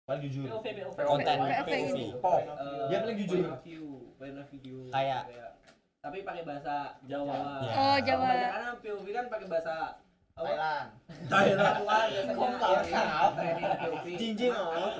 Paling 0.05 0.21
jujur. 0.23 0.45
POV 0.53 0.65
POV 0.71 0.97
konten 1.01 1.35
POV. 1.65 1.97
Dia 2.85 2.97
paling 3.01 3.17
jujur. 3.17 3.41
point 3.41 3.49
of 3.49 3.61
view 3.65 3.85
point 4.15 4.37
of 4.37 4.45
video 4.47 4.77
Kayak- 4.87 5.25
tapi 5.97 6.17
pakai 6.21 6.43
bahasa 6.43 6.93
Jawa 7.03 7.33
Ya. 7.59 7.73
Oh 7.73 7.97
Jawa. 7.99 8.25
kebanyakan 8.27 8.61
POV 8.77 9.05
kan 9.09 9.25
pakai 9.27 9.47
bahasa 9.47 9.75
Thailand. 10.31 10.87
Thailand. 11.27 11.75
Ya, 11.85 12.23
POV 13.77 14.05
Jinjing, 14.15 14.51
Aku- 14.51 14.71
oh. 14.71 14.91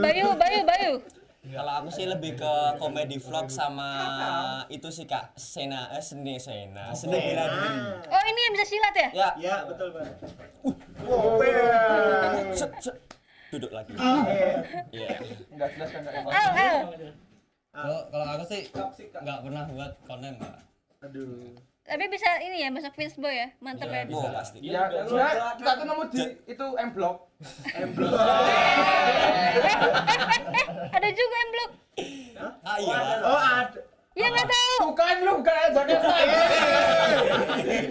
Bayu, 0.00 0.26
Bayu, 0.36 0.60
Bayu. 0.62 0.92
Kalau 1.40 1.72
aku 1.72 1.88
sih 1.88 2.04
lebih 2.04 2.36
ke 2.36 2.52
komedi 2.76 3.16
vlog 3.16 3.48
sama 3.48 3.90
itu 4.68 4.92
sih 4.92 5.08
kak. 5.08 5.32
Sena 5.34 5.88
eh 5.90 6.04
seni 6.04 6.36
Sena. 6.36 6.92
Seni 6.92 7.16
bela 7.16 7.44
diri. 7.48 7.70
Oh 8.06 8.22
ini 8.28 8.40
yang 8.44 8.52
bisa 8.52 8.66
silat 8.68 8.94
ya? 8.94 9.08
Ya, 9.10 9.28
Ya, 9.40 9.54
betul, 9.64 9.88
Pak. 9.90 10.04
set, 12.52 12.70
set. 12.78 12.96
duduk 13.50 13.72
lagi. 13.72 13.96
Iya. 14.92 15.16
Enggak 15.50 15.68
jelas 15.74 15.88
kan 15.90 16.00
enggak 16.04 16.22
Al. 16.28 16.76
Kalau 17.70 18.00
kalau 18.12 18.26
aku 18.36 18.44
sih 18.46 18.62
nggak 19.16 19.38
pernah 19.42 19.64
buat 19.72 19.92
konten 20.04 20.36
mbak. 20.36 20.54
Aduh. 21.00 21.56
Tapi 21.80 22.04
bisa 22.12 22.28
ini 22.44 22.60
ya 22.60 22.68
masuk 22.68 22.92
Vince 22.92 23.16
Boy 23.16 23.32
ya, 23.32 23.48
mantep 23.58 23.88
ya. 23.88 24.04
Oh 24.12 24.28
pasti. 24.30 24.60
Ya, 24.60 24.84
sebenarnya 25.08 25.56
kita 25.56 25.72
tuh 25.80 25.84
nemu 25.88 26.04
di 26.12 26.22
itu 26.44 26.66
M 26.76 26.90
Block. 26.92 27.16
Eh, 27.40 27.88
ada 30.92 31.08
juga 31.08 31.34
yang 31.40 31.50
blok. 31.56 31.72
Ah 32.60 32.76
iya. 32.76 32.98
Oh, 33.24 33.40
ada. 33.40 33.80
Ya 34.12 34.26
nggak 34.28 34.48
tahu. 34.52 34.92
Bukan 34.92 35.16
lu, 35.24 35.32
bukan 35.40 35.56
aja 35.56 35.80
kan. 35.80 35.98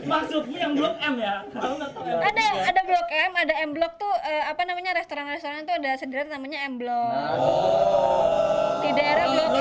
Maksudmu 0.06 0.54
yang 0.56 0.74
blok 0.78 0.96
M 1.02 1.16
ya? 1.18 1.42
Tahu 1.50 1.74
nggak 1.82 1.90
tahu 1.90 2.04
M? 2.06 2.20
Ada 2.22 2.46
ada 2.70 2.82
blok 2.86 3.08
M, 3.10 3.32
ada 3.34 3.54
M 3.66 3.72
blok 3.74 3.94
tuh 3.98 4.14
eh, 4.22 4.44
apa 4.46 4.62
namanya 4.70 4.94
restoran-restoran 4.94 5.66
tuh 5.66 5.76
ada 5.82 5.98
sederet 5.98 6.30
namanya 6.30 6.62
M 6.70 6.78
blok. 6.78 7.10
Di 8.80 8.90
daerah 8.94 9.26
blok 9.28 9.48
Dulu 9.50 9.60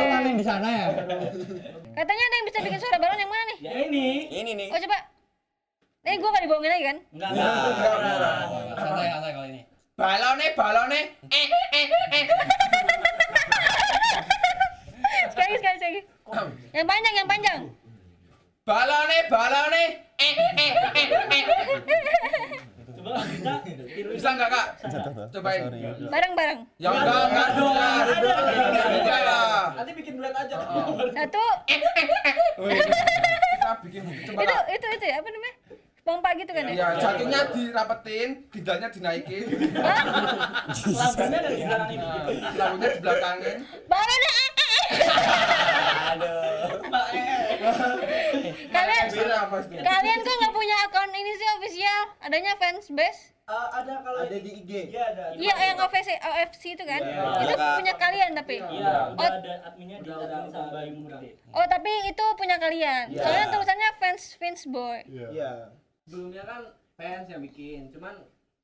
M. 0.00 0.08
maling 0.10 0.36
di 0.36 0.44
sana 0.44 0.68
ya. 0.68 0.86
Katanya 1.90 2.22
ada 2.22 2.34
yang 2.34 2.46
bisa 2.46 2.58
bikin 2.60 2.78
suara 2.78 2.98
balon 2.98 3.18
yang 3.18 3.30
mana 3.30 3.42
nih? 3.44 3.58
Ya 3.60 3.72
ini. 3.84 4.06
Ini 4.30 4.50
nih. 4.54 4.68
Oh 4.70 4.78
coba. 4.78 4.98
Eh 6.00 6.16
gua 6.16 6.28
gak 6.32 6.42
dibohongin 6.42 6.70
lagi 6.70 6.84
kan? 6.86 6.96
Enggak, 7.12 7.30
Nah. 7.34 7.44
enggak. 7.68 8.34
Santai 8.78 9.06
santai 9.10 9.30
kalau 9.34 9.48
ini. 9.48 9.60
Balone, 9.94 10.46
balone. 10.56 11.00
Sekali 15.28 15.54
sekali 15.60 15.76
sekali. 15.76 16.00
Yang 16.72 16.86
panjang, 16.88 17.14
yang 17.14 17.28
panjang. 17.28 17.60
Balone, 18.64 19.18
balone. 19.28 19.84
Coba 23.00 23.24
kita 23.64 23.84
tiru. 23.96 24.12
Bisa 24.12 24.28
enggak, 24.36 24.52
Kak? 24.52 24.76
Cobain. 25.32 25.72
Bareng-bareng. 26.12 26.60
Ya 26.76 26.92
enggak, 26.92 27.32
enggak 27.32 27.48
dong. 27.56 27.72
Iya. 29.00 29.40
Nanti 29.72 29.96
bikin 29.96 30.20
duet 30.20 30.36
aja. 30.36 30.56
Satu. 31.16 31.44
Kita 31.64 31.88
bikin 33.84 34.02
coba. 34.28 34.40
Itu 34.44 34.56
itu 34.76 34.86
itu 35.00 35.04
ya, 35.08 35.16
apa 35.24 35.28
namanya? 35.32 35.56
Pompa 36.00 36.32
gitu 36.32 36.48
kan 36.56 36.64
ya? 36.64 36.72
Ya, 36.72 36.96
jatuhnya 36.96 37.52
dirapetin, 37.52 38.48
ginjalnya 38.48 38.88
dinaikin, 38.88 39.52
Lampunya 40.96 41.44
ada 41.44 41.52
di 41.52 41.60
belakang 41.60 41.92
ini. 41.92 42.00
nah, 42.00 42.24
lampunya 42.56 42.88
dibelakangin. 42.96 43.68
Balon 43.84 44.22
ah, 44.24 44.32
ah, 44.32 44.40
ah. 44.40 44.48
Aduh. 46.16 46.80
Kalian 48.70 49.06
kalian 49.82 50.18
kok 50.20 50.34
nggak 50.40 50.54
punya 50.54 50.76
akun 50.86 51.10
ini 51.10 51.32
sih 51.34 51.48
official? 51.58 52.00
Adanya 52.22 52.52
fans 52.56 52.86
base? 52.90 53.34
Eh, 53.50 53.68
ada 53.74 53.98
kalau 53.98 54.22
Ada 54.22 54.36
di 54.38 54.50
IG. 54.62 54.70
Iya 54.94 55.02
ada. 55.10 55.24
Iya, 55.34 55.54
yang 55.58 55.78
OFC, 55.82 56.14
OFC 56.14 56.78
itu 56.78 56.84
kan? 56.86 57.02
Iya. 57.02 57.50
Itu 57.50 57.54
punya 57.58 57.94
kalian 57.98 58.30
tapi. 58.32 58.56
Iya, 58.62 58.94
Oh, 59.10 59.18
udah 59.18 59.30
ada 59.42 59.54
adminnya 59.66 59.98
di 59.98 60.08
admin 60.08 60.46
sama 60.48 60.68
Bayu 60.70 60.90
Murti. 60.94 61.28
oh 61.50 61.66
tapi 61.66 61.90
itu 62.06 62.24
punya 62.38 62.56
kalian. 62.56 63.04
Iya. 63.10 63.18
Soalnya 63.18 63.46
tulisannya 63.50 63.88
fans 63.98 64.22
Vince 64.38 64.64
Boy. 64.70 64.98
Iya. 65.10 65.50
sebelumnya 66.00 66.42
kan 66.42 66.60
fans 66.94 67.26
yang 67.26 67.38
bikin 67.40 67.86
cuman 67.90 68.14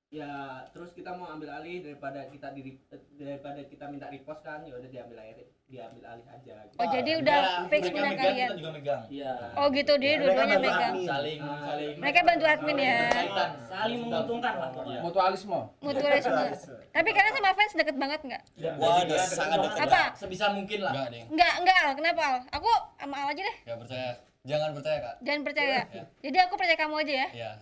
ya 0.06 0.62
terus 0.70 0.94
kita 0.94 1.10
mau 1.18 1.26
ambil 1.34 1.50
alih 1.50 1.82
daripada 1.82 2.30
kita 2.30 2.54
di 2.54 2.78
daripada 3.18 3.58
kita 3.66 3.90
minta 3.90 4.06
repost 4.06 4.38
kan 4.46 4.62
ya 4.62 4.78
udah 4.78 4.86
diambil 4.86 5.18
alih 5.18 5.50
diambil 5.66 6.02
alih 6.14 6.26
aja 6.30 6.54
gitu. 6.70 6.78
Oh 6.78 6.86
jadi 6.86 7.10
udah 7.26 7.38
fix 7.66 7.82
punya 7.90 8.14
kalian. 8.14 8.48
juga 8.54 8.70
megang. 8.70 9.02
Iya. 9.10 9.32
Oh 9.58 9.66
gitu, 9.74 9.92
dia 9.98 10.14
Mereka 10.14 10.22
dua-duanya 10.22 10.46
bantu 10.46 10.62
megang. 10.70 10.94
admin. 10.94 11.08
Saling 11.10 11.38
saling 11.42 11.94
Mereka 11.98 12.20
bantu 12.22 12.44
admin 12.46 12.76
ya. 12.78 12.98
Saling 13.66 13.98
menguntungkan 14.06 14.54
lah 14.62 14.68
pokoknya. 14.70 15.00
Mutualisme. 15.02 15.60
Mutualisme. 15.82 16.44
Tapi 16.94 17.08
kalian 17.10 17.34
sama 17.34 17.50
fans 17.58 17.74
deket 17.74 17.96
banget 17.98 18.20
nggak? 18.30 18.42
Waduh, 18.78 19.18
sangat 19.26 19.58
dekat. 19.58 19.86
Apa? 19.90 20.02
Sebisa 20.14 20.46
mungkin 20.54 20.78
lah. 20.86 20.92
Enggak 20.94 21.08
ding. 21.10 21.26
Enggak, 21.34 21.54
enggak 21.58 21.76
Al. 21.82 21.92
Kenapa 21.98 22.22
Al? 22.22 22.36
Aku 22.54 22.70
sama 23.02 23.16
Al 23.26 23.28
aja 23.34 23.42
deh. 23.42 23.56
Gak 23.66 23.78
percaya. 23.82 24.10
Jangan 24.46 24.70
percaya 24.70 24.98
kak. 25.02 25.14
Jangan 25.26 25.42
percaya. 25.42 25.78
Jadi 26.22 26.36
aku 26.38 26.54
percaya 26.54 26.78
kamu 26.78 26.94
aja 27.02 27.14
ya. 27.26 27.28
Iya. 27.34 27.52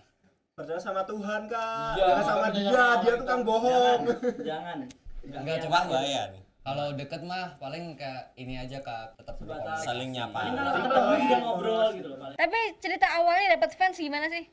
Percaya 0.55 0.79
sama 0.79 1.03
Tuhan, 1.03 1.51
Kak. 1.51 1.99
Iya, 1.99 2.05
Jangan 2.07 2.23
sama 2.25 2.47
dia, 2.49 2.71
sama 2.71 2.95
dia 3.03 3.15
tukang 3.19 3.43
bohong. 3.43 4.01
Jangan. 4.41 4.79
Enggak 5.25 5.43
Wah 5.51 5.63
cuma 5.67 5.79
bahaya 5.91 6.23
nih. 6.31 6.43
kalau 6.65 6.87
deket 6.95 7.21
mah 7.21 7.59
paling 7.59 7.93
kayak 7.93 8.33
ini 8.37 8.57
aja 8.57 8.81
kak 8.81 9.19
tetap 9.19 9.37
Saling 9.83 10.15
nyapa. 10.15 10.33
Paling 10.39 10.55
kalau 10.55 10.73
ketemu 10.79 11.13
juga 11.19 11.37
ngobrol 11.43 11.87
gitu 11.93 12.09
loh 12.09 12.19
paling. 12.19 12.37
Tapi 12.39 12.59
cerita 12.79 13.07
awalnya 13.13 13.47
dapat 13.53 13.71
fans 13.75 13.99
gimana 13.99 14.29
sih? 14.29 14.45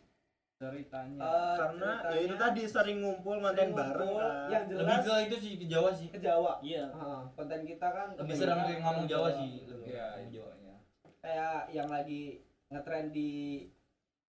ceritanya 0.58 1.17
Eh, 1.17 1.56
Karena 1.58 1.89
ya 2.06 2.19
itu 2.21 2.36
tadi 2.36 2.62
sering 2.63 2.97
ngumpul 3.02 3.41
bareng 3.41 3.71
kan. 3.73 4.45
yang 4.47 4.63
Lebih 4.67 4.78
jelas 4.78 5.02
ke 5.02 5.13
itu 5.23 5.36
sih 5.39 5.54
ke 5.58 5.65
Jawa 5.65 5.89
sih. 5.91 6.08
ke 6.08 6.19
Jawa 6.19 6.54
Iya. 6.62 6.86
Heeh, 6.88 7.21
konten 7.32 7.62
kita 7.63 7.88
kan 7.89 8.08
Lebih 8.13 8.36
sering 8.36 8.80
ngomong 8.80 9.06
Jawa 9.06 9.30
sih. 9.34 9.52
Lebih 9.63 9.86
Iya, 9.88 10.06
ngomong 10.12 10.30
Jawanya. 10.32 10.73
kayak 11.17 11.58
yang 11.69 11.88
lagi 11.88 12.21
ngetren 12.67 13.08
di 13.10 13.32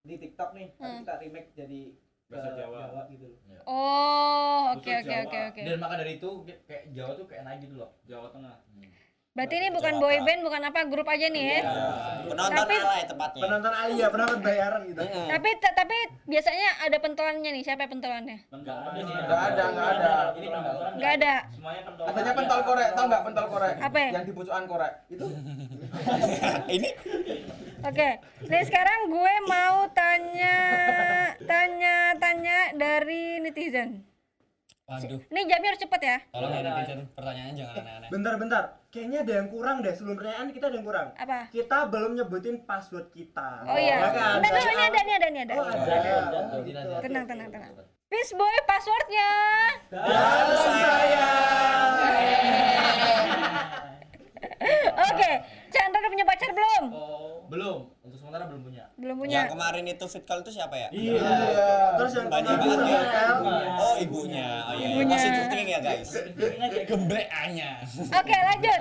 di 0.00 0.14
TikTok 0.16 0.50
nih 0.52 0.68
tapi 0.72 0.80
Hmm. 0.82 0.98
kita 1.00 1.14
remake 1.18 1.50
jadi 1.54 1.80
Bahasa 2.30 2.54
Jawa. 2.54 3.04
gitu 3.10 3.26
loh. 3.26 3.38
Oh, 3.66 4.70
oke 4.72 4.86
oke 4.86 5.02
Jawa. 5.04 5.26
oke 5.26 5.38
oke. 5.50 5.62
Dan 5.62 5.76
maka 5.76 5.94
dari 5.98 6.12
itu 6.16 6.30
kayak- 6.62 6.86
Jawa 6.94 7.12
tuh 7.12 7.26
kayak 7.26 7.42
naik 7.42 7.58
gitu 7.60 7.74
loh. 7.74 7.90
Jawa 8.06 8.30
Tengah. 8.30 8.54
Berarti 9.30 9.54
ini 9.56 9.68
bukan 9.70 9.94
boy 9.96 10.18
band, 10.20 10.42
bukan 10.42 10.62
apa 10.64 10.80
grup 10.86 11.06
aja 11.06 11.26
nih 11.26 11.44
ya. 11.44 11.58
Penonton 12.24 12.50
Tapi- 12.56 12.82
alay 12.82 13.02
tepatnya. 13.04 13.40
Penonton 13.40 13.72
Alia, 13.72 14.06
penonton 14.10 14.38
bayaran 14.40 14.82
gitu. 14.84 15.00
Tapi 15.02 15.48
tapi 15.60 15.96
biasanya 16.24 16.68
ada 16.80 16.98
pentolannya 16.98 17.50
nih. 17.52 17.62
Siapa 17.62 17.86
pentolannya? 17.86 18.38
Enggak 18.48 18.78
ada 18.80 18.90
sih. 18.96 19.02
Nggak 19.06 19.42
ada, 19.48 19.64
nggak 19.70 19.88
ada. 19.88 20.12
Ini. 20.32 20.46
Enggak 20.92 21.12
ada. 21.16 21.34
Semuanya 21.48 21.82
pentol. 21.84 22.04
Adanya 22.06 22.32
pentol 22.32 22.60
korek, 22.64 22.88
tau 22.90 23.04
nggak 23.06 23.22
pentol 23.22 23.46
korek? 23.48 23.74
Apa 23.80 23.98
ya? 23.98 24.10
Yang 24.12 24.24
di 24.24 24.32
pucukan 24.34 24.64
korek. 24.66 24.92
Itu 25.08 25.24
Ini 26.76 26.88
Oke. 27.80 28.20
Nih 28.44 28.62
sekarang 28.68 29.08
gue 29.08 29.34
mau 29.48 29.88
tanya 29.96 30.58
tanya 31.48 32.12
tanya 32.20 32.76
dari 32.76 33.40
netizen. 33.40 34.04
Waduh. 34.90 35.22
Ini 35.22 35.40
jamnya 35.46 35.68
harus 35.70 35.80
cepet 35.80 36.00
ya. 36.02 36.18
Tolong 36.34 36.50
ya 36.50 36.60
netizen 36.66 37.06
pertanyaannya 37.14 37.54
jangan 37.56 37.74
aneh-aneh. 37.78 38.08
Bentar, 38.10 38.34
bentar. 38.36 38.62
Kayaknya 38.90 39.18
ada 39.22 39.32
yang 39.38 39.48
kurang 39.48 39.76
deh. 39.86 39.94
Sebelum 39.94 40.18
pertanyaan 40.18 40.50
kita 40.50 40.66
ada 40.66 40.76
yang 40.76 40.86
kurang. 40.86 41.08
Apa? 41.14 41.46
Kita 41.48 41.78
belum 41.88 42.10
nyebutin 42.18 42.56
password 42.66 43.06
kita. 43.14 43.64
Oh 43.70 43.78
iya. 43.78 43.96
Ya 44.02 44.10
kan? 44.12 44.42
Bentar 44.42 44.66
ini 44.66 44.84
ada 44.84 44.98
ini 45.00 45.12
ada 45.14 45.26
ini 45.30 45.40
ada. 45.46 45.54
Oh, 45.54 45.66
ada. 45.70 45.94
Ada. 46.60 47.00
Tenang 47.06 47.24
tenang 47.30 47.48
tenang. 47.48 47.72
Peace 48.10 48.34
boy 48.34 48.56
passwordnya. 48.66 49.30
Dan 49.94 50.46
sayang. 50.58 51.92
Oke. 55.00 55.30
Chandra 55.70 56.02
udah 56.02 56.10
punya 56.10 56.26
pacar 56.26 56.50
belum? 56.50 56.84
Belum. 57.50 57.78
Untuk 58.06 58.16
sementara 58.22 58.46
belum 58.46 58.62
punya. 58.62 58.84
Belum 58.94 59.16
yang 59.26 59.50
punya. 59.50 59.52
kemarin 59.52 59.84
itu 59.90 60.06
fit 60.06 60.24
call 60.24 60.40
itu 60.46 60.54
siapa 60.54 60.78
ya? 60.78 60.88
Iya. 60.94 61.34
Terus 61.98 62.12
yang 62.14 62.28
Banyak 62.30 62.54
banget 62.62 62.80
ya. 62.86 63.00
Oh 63.76 63.94
ibunya. 63.98 64.48
Oh 64.70 64.74
iya. 64.78 64.86
Ibunya. 64.94 65.16
Positive 65.18 65.46
thinking 65.50 65.70
ya 65.74 65.80
guys. 65.82 66.10
Gembleannya. 66.86 67.70
Oke 68.08 68.36
lanjut. 68.38 68.78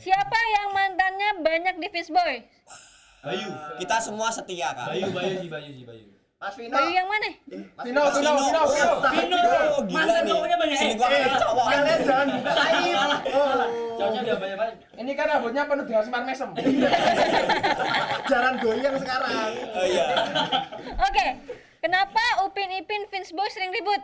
Siapa 0.00 0.38
yang 0.56 0.68
mantannya 0.72 1.30
banyak 1.44 1.74
di 1.78 1.88
Peace 1.92 2.08
boy? 2.08 2.42
Bayu. 3.22 3.48
Kita 3.76 4.00
semua 4.00 4.32
setia 4.32 4.72
kak. 4.72 4.88
Bayu, 4.88 5.12
Bayu 5.12 5.34
sih, 5.44 5.50
Bayu 5.52 5.70
sih, 5.76 5.84
Bayu. 5.84 6.17
Mas 6.38 6.54
Vino. 6.54 6.70
Bayu 6.70 6.94
yang 6.94 7.08
mana? 7.10 7.30
Vino, 7.50 7.66
Vino, 7.82 8.02
Vino, 8.14 8.62
Vino. 8.70 8.92
Vino. 9.10 9.38
Oh, 9.74 9.82
gila 9.90 10.22
nih. 10.22 10.30
cowoknya 10.30 10.56
banyak. 10.62 10.76
Sini 10.78 10.94
gua 10.94 11.10
cowok. 11.34 11.64
Kalian 11.66 12.00
jangan 12.06 12.28
saib. 12.46 12.96
Oh. 13.34 13.62
Cowoknya 13.98 14.20
udah 14.22 14.36
banyak 14.38 14.56
banget. 14.62 14.74
Ini 15.02 15.10
kan 15.18 15.26
rambutnya 15.34 15.62
penuh 15.66 15.84
dengan 15.90 16.02
semar 16.06 16.22
mesem. 16.22 16.50
Jangan 18.30 18.54
goyang 18.62 18.96
sekarang. 19.02 19.50
Oh 19.74 19.82
iya. 19.82 20.06
Oke. 21.10 21.26
Kenapa 21.82 22.22
Upin 22.46 22.70
Ipin 22.70 23.10
Vince 23.10 23.34
Boy 23.34 23.50
sering 23.50 23.74
ribut? 23.74 23.98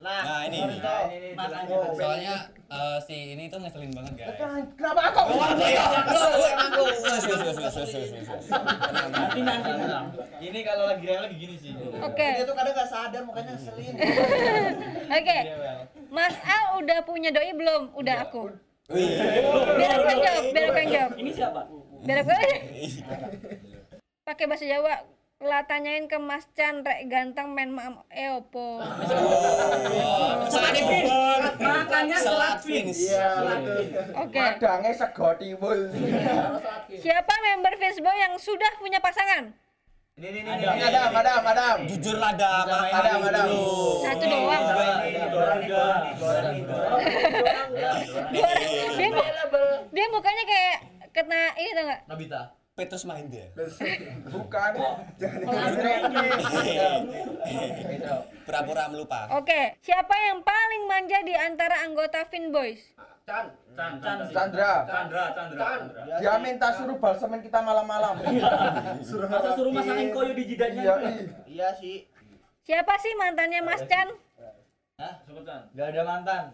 Nah 0.00 0.48
ini. 0.48 0.64
Mas 1.36 1.52
Anji. 1.52 1.76
Oh, 1.76 1.92
Soalnya 1.92 2.48
eh, 2.72 2.98
si 3.04 3.36
ini 3.36 3.52
tuh 3.52 3.60
ngeselin 3.60 3.92
banget 3.92 4.16
guys. 4.16 4.64
Kenapa 4.80 5.12
aku? 5.12 5.18
Aku. 5.28 5.60
Wes, 5.60 7.24
wes, 7.28 7.40
wes, 7.44 7.56
wes, 7.60 7.74
wes, 7.76 7.92
wes, 7.92 8.28
wes. 8.32 8.44
Nanti 9.12 9.40
nanti. 9.44 9.70
Ini 10.40 10.58
kalau 10.64 10.84
lagi 10.88 11.04
rewel 11.04 11.22
lagi 11.28 11.36
gini 11.36 11.56
sih. 11.60 11.72
Oke. 11.78 12.28
Dia 12.36 12.44
tuh 12.48 12.56
kadang 12.56 12.74
gak 12.74 12.88
sadar 12.88 13.22
mukanya 13.26 13.52
ngeselin. 13.56 13.94
Oke. 15.18 15.38
Rewel. 15.46 15.78
Mas 16.10 16.34
Al 16.42 16.82
udah 16.82 16.98
punya 17.06 17.30
doi 17.30 17.52
belum? 17.54 17.94
Udah 17.94 18.26
aku. 18.26 18.50
Wih. 18.90 19.14
Biar 19.78 19.90
aku 20.02 20.06
yang 20.10 20.22
jawab, 20.22 20.44
biar 20.50 20.64
aku 20.66 20.78
yang 20.82 20.90
jawab. 20.90 21.12
Ini 21.14 21.30
siapa? 21.30 21.60
Biar 22.02 22.18
aku. 22.24 22.30
Pakai 24.26 24.44
bahasa 24.50 24.66
Jawa. 24.66 24.94
Lah 25.40 25.64
tanyain 25.64 26.04
ke 26.04 26.20
Mas 26.20 26.44
Chan, 26.52 26.84
rek 26.84 27.08
ganteng 27.08 27.56
main 27.56 27.72
maam 27.72 28.04
eh 28.12 28.28
opo. 28.28 28.84
Sangat 30.52 30.84
Maka 31.56 32.00
Namanya 32.04 32.18
Selat 32.20 32.58
Fins. 32.60 32.92
Fins. 32.92 32.98
Iya, 33.08 33.28
Selat. 33.40 33.60
Fins. 33.64 34.16
Oke. 34.20 34.40
Madangnya 34.40 34.92
sego 34.92 35.28
tiwul. 35.40 35.80
Harus 35.88 36.60
Selat 36.60 36.82
Fins. 36.92 37.00
Siapa 37.00 37.34
member 37.40 37.72
Finsboy 37.80 38.16
yang 38.20 38.34
sudah 38.36 38.72
punya 38.76 39.00
pasangan? 39.00 39.52
Ini 40.20 40.28
ini 40.36 40.40
ini. 40.44 40.52
Ada. 40.52 40.76
ini. 40.76 40.84
Adam, 40.84 41.10
Adam, 41.16 41.42
Adam. 41.48 41.76
Jujur 41.88 42.20
lah 42.20 42.36
Adam, 42.36 42.64
ini 42.68 42.92
Adam. 42.92 43.48
dulu. 43.48 44.04
Satu 44.04 44.24
doang. 44.28 44.62
Dia 48.28 49.08
dia 49.88 50.06
mukanya 50.12 50.44
kayak 50.44 50.78
kena 51.16 51.40
ini 51.56 51.70
tau 51.72 51.84
gak? 51.88 52.00
Nobita. 52.04 52.42
Petrus 52.76 53.08
Mahendra. 53.08 53.48
Bukan. 54.28 54.72
Pura-pura 58.44 58.84
melupa. 58.92 59.24
Oke, 59.40 59.80
siapa 59.80 60.14
yang 60.28 60.44
paling 60.44 60.82
manja 60.84 61.24
di 61.24 61.32
antara 61.32 61.80
anggota 61.88 62.28
Finboys? 62.28 62.80
Chan 63.30 63.46
Chan, 63.78 63.92
Chan. 64.02 64.18
Chandra. 64.34 64.72
Chandra, 64.82 65.24
Chandra. 65.30 65.62
Chan 65.62 65.80
Dia 66.18 66.34
minta 66.42 66.68
suruh 66.74 66.98
balsemen 66.98 67.38
kita 67.38 67.62
malam-malam. 67.62 68.18
Masa 69.30 69.50
suruh 69.54 69.70
masangin 69.70 70.10
koyo 70.10 70.34
di 70.34 70.44
jidatnya? 70.50 70.82
Iya, 70.82 70.94
ih. 70.98 71.16
Iya 71.46 71.68
sih. 71.78 71.96
Siapa 72.66 72.98
sih 72.98 73.14
mantannya 73.14 73.62
Mas 73.62 73.86
Chan? 73.86 74.10
Hah? 74.98 75.14
Siapa 75.22 75.40
Chan? 75.46 75.60
Gak 75.78 75.86
ada 75.94 76.02
mantan. 76.02 76.44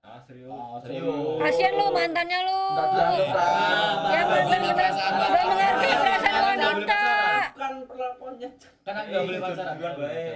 Ah, 0.00 0.22
serius. 0.24 0.48
Oh, 0.48 0.80
serius. 0.80 1.36
Kasian 1.42 1.72
lu 1.76 1.86
mantannya 1.92 2.38
lu. 2.46 2.62
Enggak 2.78 2.88
dianggap 2.94 3.28
kan. 3.34 4.08
Ya 4.08 4.22
mantan 4.24 4.60
udah 4.64 4.90
wanita. 4.96 5.26
mengerti 5.34 5.90
perasaan 5.90 6.42
wanita. 6.46 7.02
bukan 7.50 7.74
perlakuannya 7.84 8.48
Kan 8.80 8.94
aku 8.96 9.08
nggak 9.12 9.22
boleh 9.28 9.40
pacaran. 9.44 9.74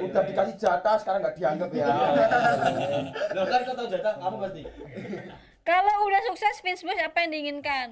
Udah 0.05 0.23
dikasih 0.29 0.55
jatah 0.61 0.97
sekarang 1.01 1.21
nggak 1.25 1.37
dianggap 1.41 1.71
ya. 1.73 1.87
Loh 3.33 3.45
kan 3.49 3.61
kau 3.65 3.75
tahu 3.79 3.89
jatah, 3.89 4.13
kamu 4.21 4.37
pasti. 4.43 4.63
Kalau 5.65 6.05
udah 6.05 6.21
sukses 6.29 6.61
Finboys 6.61 7.01
apa 7.01 7.25
yang 7.25 7.31
diinginkan? 7.33 7.89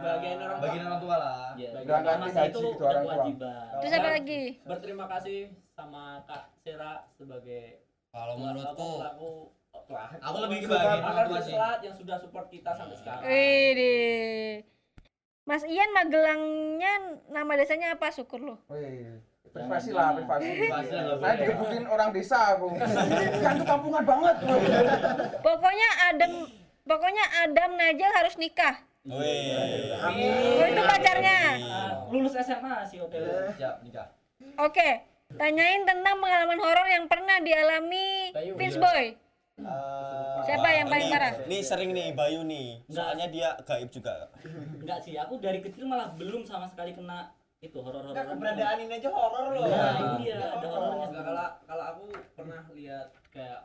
bagian 0.00 0.40
orang 0.40 0.56
tua 0.56 0.64
Bagian 0.64 0.84
orang 0.88 1.00
tua 1.04 1.16
lah. 1.20 1.36
Berangkat 1.84 2.16
Masih 2.16 2.40
haji 2.40 2.48
itu 2.48 2.60
gitu 2.64 2.84
orang 2.88 3.02
tua. 3.04 3.12
kewajiban. 3.12 3.64
Terus 3.76 3.92
apa 3.92 4.08
lagi? 4.10 4.42
berterima 4.64 5.04
kasih 5.06 5.38
sama 5.70 6.02
Kak 6.24 6.42
Sera 6.64 6.92
sebagai 7.12 7.84
Kalau 8.08 8.34
menurutku 8.34 8.90
pelaku 8.96 9.30
Aku 10.18 10.36
lebih 10.40 10.58
ke 10.64 10.66
bagian 10.66 11.04
orang 11.04 11.26
tua 11.28 11.40
sih. 11.44 11.52
Selat 11.52 11.80
yang 11.84 11.94
sudah 11.94 12.16
support 12.16 12.46
kita 12.48 12.70
sampai 12.72 12.96
sekarang 12.96 13.22
Widih. 13.22 14.64
Mas 15.44 15.62
Ian 15.66 15.90
Magelangnya 15.92 16.92
nama 17.28 17.52
desanya 17.58 17.92
apa 17.92 18.08
syukur 18.08 18.38
lu? 18.38 18.54
Wih, 18.70 19.18
privasi 19.50 19.90
lah, 19.90 20.14
privasi. 20.14 20.46
Saya 20.70 21.34
digebukin 21.36 21.84
orang 21.84 22.14
desa 22.14 22.54
aku. 22.54 22.70
Kan 23.44 23.58
tuh 23.58 23.66
kampungan 23.66 24.04
banget. 24.06 24.36
Pokoknya 25.42 25.88
Adam 26.06 26.32
pokoknya 26.90 27.24
Adam 27.46 27.70
Najel 27.78 28.10
harus 28.10 28.34
nikah. 28.34 28.82
Wih. 29.06 29.94
Oh 30.58 30.66
itu 30.66 30.82
pacarnya. 30.82 31.38
Lulus 32.10 32.34
SMA 32.34 32.82
si 32.84 32.98
hotel. 32.98 33.22
Siap, 33.54 33.86
nikah. 33.86 34.10
Oke, 34.58 35.06
tanyain 35.38 35.86
tentang 35.86 36.18
pengalaman 36.18 36.58
horor 36.58 36.88
yang 36.90 37.06
pernah 37.06 37.38
dialami. 37.38 38.34
Vince 38.58 38.76
Boy. 38.76 39.14
Eh, 39.60 40.36
Siapa 40.48 40.68
yang 40.72 40.88
paling 40.88 41.06
Ini- 41.06 41.14
parah? 41.14 41.32
Ini 41.44 41.58
sering 41.60 41.92
nih 41.92 42.16
Bayu 42.16 42.40
nih. 42.42 42.80
Soalnya 42.88 43.28
dia 43.28 43.48
gaib 43.60 43.92
juga. 43.92 44.32
Enggak 44.80 45.04
sih, 45.04 45.14
aku 45.14 45.36
dari 45.36 45.60
kecil 45.60 45.84
malah 45.84 46.16
belum 46.16 46.42
sama 46.42 46.64
sekali 46.64 46.96
kena 46.96 47.28
itu 47.60 47.76
horor-horor. 47.76 48.16
Enggak 48.16 48.26
keberadaan 48.32 48.76
ini 48.80 48.92
aja 48.96 49.10
horor 49.12 49.52
loh. 49.52 49.68
Nah, 49.68 50.16
iya, 50.16 50.56
ada 50.56 50.66
horornya. 50.66 51.08
Kalau 51.12 51.46
kalau 51.68 51.84
aku 51.92 52.04
pernah 52.32 52.60
lihat 52.72 53.12
kayak 53.28 53.60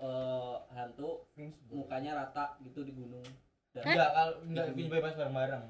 eh 0.00 0.54
hantu 0.72 1.28
mukanya 1.68 2.16
rata 2.16 2.56
gitu 2.60 2.82
di 2.82 2.92
gunung 2.92 3.24
Dan 3.70 3.84
Enggak, 3.86 4.10
kalau 4.10 4.34
enggak 4.42 4.66
Vince 4.72 4.90
Boy 4.90 5.00
pas 5.00 5.14
bareng-bareng. 5.14 5.64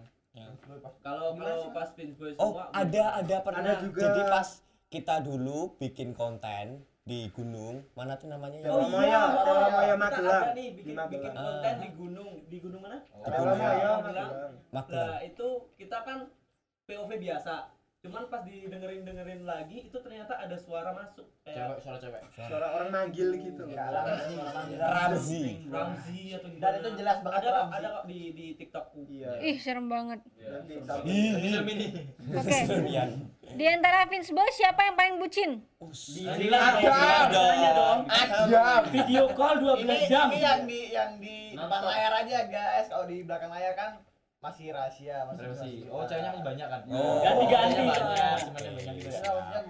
kalau 1.02 1.26
kalau 1.34 1.68
pas 1.70 1.90
Vince 1.92 2.16
Boy 2.16 2.32
Oh, 2.34 2.50
semua 2.54 2.64
ada 2.72 3.04
ada 3.18 3.36
pernah. 3.42 3.60
Ada 3.60 3.74
juga. 3.82 4.00
Jadi 4.00 4.20
pas 4.24 4.48
kita 4.88 5.14
dulu 5.20 5.58
bikin 5.76 6.10
konten 6.12 6.66
di 7.02 7.26
gunung, 7.28 7.82
mana 7.92 8.14
tuh 8.14 8.30
namanya 8.30 8.62
ya? 8.62 8.70
Oh, 8.70 8.86
Maya, 8.86 9.20
Dewa 9.36 9.66
Maya 9.68 9.86
kita 9.90 9.98
Magelang. 9.98 10.40
ada 10.40 10.52
nih 10.54 10.68
bikin 10.72 10.94
Magelang. 10.94 11.10
bikin 11.12 11.32
konten 11.34 11.74
di 11.76 11.88
gunung 11.92 12.30
di 12.46 12.56
gunung 12.58 12.80
mana 12.80 12.96
Dewa 13.02 13.52
Maya 13.52 13.58
Magelang. 13.58 14.00
Magelang. 14.00 14.30
Magelang. 14.70 15.08
Nah 15.10 15.20
itu 15.20 15.48
kita 15.74 15.98
kan 16.00 16.18
POV 16.86 17.10
biasa, 17.18 17.54
cuman 18.00 18.32
pas 18.32 18.40
didengerin 18.48 19.04
dengerin 19.04 19.44
lagi 19.44 19.92
itu 19.92 19.98
ternyata 20.00 20.32
ada 20.40 20.56
suara 20.56 20.96
masuk 20.96 21.28
kayak 21.44 21.84
suara 21.84 22.00
cewek. 22.00 22.22
Suara 22.32 22.66
orang 22.72 22.88
manggil 22.88 23.28
gitu. 23.36 23.68
Ramzi. 24.80 25.68
Ramzi 25.68 26.32
atau 26.32 26.48
gimana. 26.48 26.64
Dan 26.64 26.72
itu 26.80 26.88
jelas 26.96 27.18
banget 27.20 27.40
ada 27.44 27.48
kok, 27.48 27.60
Ramzi. 27.60 27.76
ada 27.76 27.88
kok 27.92 28.04
di 28.08 28.20
di 28.32 28.46
TikTokku. 28.56 29.00
Iya. 29.04 29.30
Ih, 29.44 29.56
serem 29.60 29.86
banget. 29.92 30.20
Nanti 30.24 31.12
Ih, 31.12 31.60
ini. 31.60 31.86
Oke. 32.32 32.58
Di 33.50 33.64
antara 33.68 34.08
Vince 34.08 34.32
Boy 34.32 34.48
siapa 34.54 34.80
yang 34.88 34.96
paling 34.96 35.16
bucin? 35.20 35.50
Di 35.84 36.46
Ada. 36.48 36.92
Tanya 37.28 37.70
dong. 37.76 38.00
Diam. 38.48 38.82
Video 38.88 39.24
call 39.36 39.60
12 39.60 39.84
ini 39.84 39.96
jam. 40.08 40.28
ini 40.32 40.40
yang 40.40 40.60
di 40.64 40.80
yang 40.88 41.10
di 41.20 41.36
depan 41.52 41.80
layar 41.84 42.12
aja 42.24 42.38
guys 42.48 42.86
kalau 42.88 43.04
di 43.04 43.26
belakang 43.28 43.52
layar 43.52 43.76
kan 43.76 44.00
masih 44.40 44.72
rahasia 44.72 45.28
masih 45.28 45.52
rahasia. 45.52 45.84
Oh, 45.92 46.00
ceweknya 46.08 46.32
masih 46.32 46.46
banyak 46.48 46.68
kan? 46.72 46.80
Oh. 46.88 47.20
Ganti-ganti. 47.20 47.76
Banyak. 47.76 48.00
soalnya. 48.00 48.28
Temannya 48.40 48.72
banyak 48.72 48.94
bilang 48.96 49.20
kan 49.52 49.64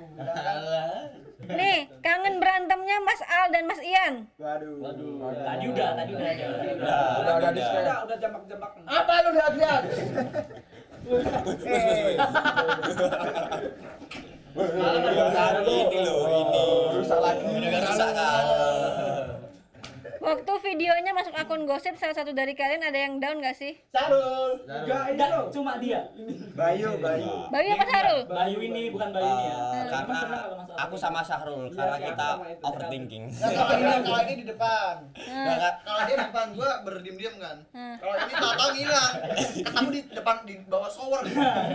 Nih, 1.51 1.79
kangen 1.99 2.39
berantemnya 2.39 2.97
Mas 3.03 3.23
Al 3.27 3.51
dan 3.51 3.67
Mas 3.67 3.83
Ian. 3.83 4.31
Waduh. 4.39 4.79
Waduh, 4.79 5.43
tadi 5.43 5.65
udah, 5.75 5.91
tadi 5.99 6.11
udah. 6.15 6.31
Udah, 6.79 7.35
Udah 7.35 7.51
di 7.51 7.63
Udah 7.67 7.97
udah 8.07 8.17
jambak-jambak. 8.23 8.71
Apa 8.87 9.13
lu 9.27 9.31
lihat-lihat? 9.35 9.83
Baru 14.55 15.63
ini 15.67 15.99
loh, 16.07 16.31
ini. 16.31 16.67
Rusak 16.95 17.19
Waktu 20.31 20.53
videonya 20.63 21.11
masuk 21.11 21.35
akun 21.35 21.67
gosip 21.67 21.99
salah 21.99 22.15
satu 22.15 22.31
dari 22.31 22.55
kalian 22.55 22.87
ada 22.87 22.95
yang 22.95 23.19
down 23.19 23.43
gak 23.43 23.59
sih? 23.59 23.75
Sarul. 23.91 24.63
Enggak, 24.63 25.51
cuma 25.51 25.75
dia. 25.83 26.07
Bayu, 26.55 27.03
Bayu. 27.03 27.51
Bayu 27.51 27.71
apa 27.75 27.85
Sarul? 27.91 28.21
Bayu 28.31 28.59
ini 28.63 28.95
bukan 28.95 29.11
Bayu 29.11 29.27
ini 29.27 29.45
ya. 29.51 29.59
Cuma 29.91 30.15
karena 30.23 30.41
aku 30.87 30.95
sama 30.95 31.19
Syahrul 31.27 31.67
karena 31.75 31.99
iya, 31.99 32.07
kita 32.15 32.29
overthinking. 32.63 33.25
Kalau 33.35 33.75
ini 33.75 33.91
kalau 34.07 34.21
ini 34.23 34.35
di 34.39 34.47
depan. 34.47 34.95
Nah, 35.19 35.73
Kalau 35.83 36.01
dia 36.07 36.15
di 36.15 36.25
depan 36.31 36.47
gua 36.55 36.71
berdiam-diam 36.87 37.35
kan. 37.43 37.57
nah. 37.75 37.95
Kalau 37.99 38.15
ini 38.15 38.33
tahu 38.39 38.69
ngilang. 38.79 39.13
Kamu 39.67 39.89
di 39.91 40.01
depan 40.15 40.37
di 40.47 40.55
bawah 40.71 40.91
shower. 40.95 41.27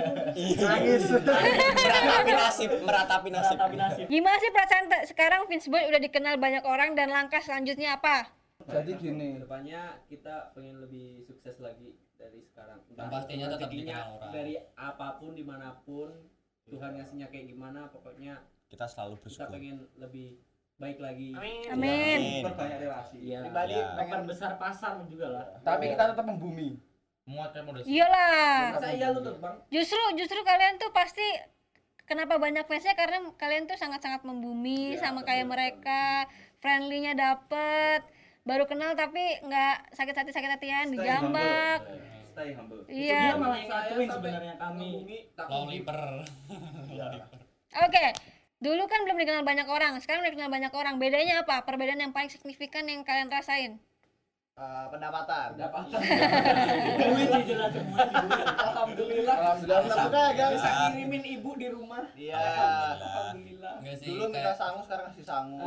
Nangis. 0.64 1.04
meratapi 1.12 2.32
nasib, 2.32 2.72
meratapi 2.88 3.30
nasib. 3.76 4.06
Gimana 4.08 4.38
sih 4.40 4.52
perasaan 4.56 4.86
sekarang 5.04 5.44
Vince 5.52 5.68
Boy 5.68 5.92
udah 5.92 6.00
dikenal 6.00 6.40
banyak 6.40 6.64
orang 6.64 6.96
dan 6.96 7.12
langkah 7.12 7.44
selanjutnya 7.44 8.00
apa? 8.00 8.45
Jadi 8.66 8.92
gini. 8.98 9.28
Ke 9.36 9.42
depannya 9.46 9.82
kita 10.06 10.36
pengen 10.52 10.82
lebih 10.82 11.22
sukses 11.22 11.56
lagi 11.60 11.94
dari 12.16 12.42
sekarang. 12.42 12.82
Yang 12.90 13.10
pastinya 13.10 13.46
tetap 13.52 13.70
dikenal 13.70 14.06
orang. 14.18 14.32
Dari 14.34 14.56
apa 14.74 15.08
pun 15.18 15.32
di 15.34 15.44
mana 15.46 15.78
pun 15.82 16.10
Tuhan 16.66 16.98
ngasihnya 16.98 17.30
kayak 17.30 17.46
gimana, 17.48 17.94
pokoknya 17.94 18.42
Kita 18.66 18.90
selalu 18.90 19.22
kita 19.22 19.24
bersyukur. 19.24 19.54
pengen 19.54 19.78
lebih 19.96 20.42
baik 20.76 20.98
lagi. 20.98 21.30
Amin. 21.70 22.42
Perbanyak 22.42 22.80
relasi. 22.82 23.18
Iya. 23.22 23.40
Pribadi 23.46 23.78
Ya. 23.78 23.94
pengen 23.94 24.22
besar 24.26 24.52
pasar 24.58 24.98
juga 25.06 25.28
lah. 25.30 25.46
Tapi 25.62 25.94
kita 25.94 26.04
tetap 26.12 26.26
membumi. 26.26 26.82
Modal. 27.26 27.82
Iyalah. 27.90 28.78
Masa 28.78 28.94
iya 28.94 29.10
lu? 29.10 29.22
Justru 29.74 29.98
justru 30.14 30.40
kalian 30.46 30.78
tuh 30.78 30.94
pasti 30.94 31.26
kenapa 32.06 32.38
banyak 32.38 32.70
fansnya 32.70 32.94
karena 32.94 33.18
kalian 33.34 33.66
tuh 33.66 33.74
sangat-sangat 33.74 34.22
membumi 34.22 34.94
sama 35.02 35.26
kayak 35.26 35.50
mereka, 35.50 36.30
friendly-nya 36.62 37.18
dapet, 37.18 38.06
baru 38.46 38.70
kenal 38.70 38.94
tapi 38.94 39.42
nggak 39.42 39.98
sakit 39.98 40.16
hati 40.16 40.32
sakit 40.32 40.50
hatian 40.54 40.94
dijambak. 40.94 41.82
Stay 42.32 42.54
humble. 42.54 42.86
Iya. 42.86 43.34
Dia 43.34 43.42
malah 43.42 43.62
sampai 43.66 44.06
sebenarnya 44.06 44.56
kami. 44.62 44.90
tak 45.34 45.48
Loliper. 45.50 46.02
Oke. 47.90 48.06
Dulu 48.56 48.88
kan 48.88 49.04
belum 49.04 49.20
dikenal 49.20 49.44
banyak 49.44 49.68
orang, 49.68 50.00
sekarang 50.00 50.24
udah 50.24 50.32
dikenal 50.32 50.48
banyak 50.48 50.72
orang. 50.72 50.96
Bedanya 50.96 51.44
apa? 51.44 51.68
Perbedaan 51.68 52.00
yang 52.00 52.16
paling 52.16 52.32
signifikan 52.32 52.88
yang 52.88 53.04
kalian 53.04 53.28
rasain? 53.28 53.84
eh, 54.56 54.86
pendapatan. 54.88 55.60
pendapatan. 55.60 56.00
Duit 57.04 57.28
sih 57.28 57.44
jelas 57.52 57.72
semua. 57.76 58.00
Alhamdulillah. 58.56 59.36
Alhamdulillah. 59.36 59.84
Semoga 59.92 60.24
ya. 60.32 60.46
Bisa 60.56 60.70
kirimin 60.96 61.24
ibu 61.28 61.52
di 61.60 61.68
rumah. 61.68 62.04
Iya. 62.16 62.40
Alhamdulillah. 62.96 63.74
Dulu 63.84 64.24
minta 64.32 64.40
kayak 64.40 64.56
sangu 64.56 64.80
sekarang 64.88 65.06
kasih 65.12 65.26
sangu. 65.28 65.60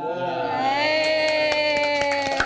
Hey. 0.49 2.38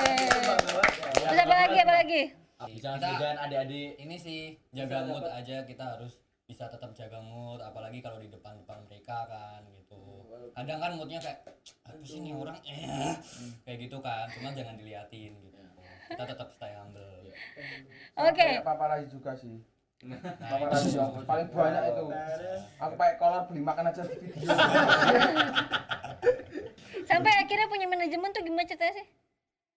Lagi? 2.03 2.23
Lagi? 2.59 2.77
Jangan 2.83 2.99
segan 2.99 3.37
adik-adik. 3.39 3.89
ini 3.95 4.15
sih 4.19 4.41
jaga 4.75 5.07
mood 5.07 5.23
aja 5.23 5.63
kita 5.63 5.83
harus 5.95 6.19
bisa 6.43 6.67
tetap 6.67 6.91
jaga 6.91 7.23
mood 7.23 7.63
apalagi 7.63 8.03
kalau 8.03 8.19
di 8.19 8.27
depan-depan 8.27 8.83
mereka 8.83 9.23
kan 9.31 9.63
gitu 9.71 10.27
kadang 10.51 10.83
kan 10.83 10.91
moodnya 10.99 11.23
kayak 11.23 11.47
apa 11.87 12.03
sih 12.03 12.19
nih 12.19 12.35
orang 12.35 12.59
eh 12.67 13.15
kayak 13.63 13.87
gitu 13.87 14.03
kan 14.03 14.27
cuma 14.35 14.51
jangan 14.51 14.75
diliatin 14.75 15.31
gitu 15.39 15.59
kita 16.11 16.23
tetap 16.27 16.51
stay 16.51 16.75
humble 16.75 17.31
Oke. 18.13 18.45
Kayak 18.45 18.61
paparazi 18.61 19.09
juga 19.09 19.33
sih. 19.33 19.57
Paparazi 20.37 20.93
yang 20.93 21.17
paling 21.25 21.49
banyak 21.49 21.83
itu. 21.89 22.05
Aku 22.77 22.93
pakai 22.93 23.15
kolor 23.17 23.41
beli 23.49 23.65
makan 23.65 23.89
aja 23.89 24.05
di 24.05 24.13
video. 24.21 24.53
Sampai 27.09 27.33
akhirnya 27.33 27.65
punya 27.65 27.89
manajemen 27.89 28.29
tuh 28.29 28.45
gimana 28.45 28.69
ceritanya 28.69 29.01
sih? 29.01 29.07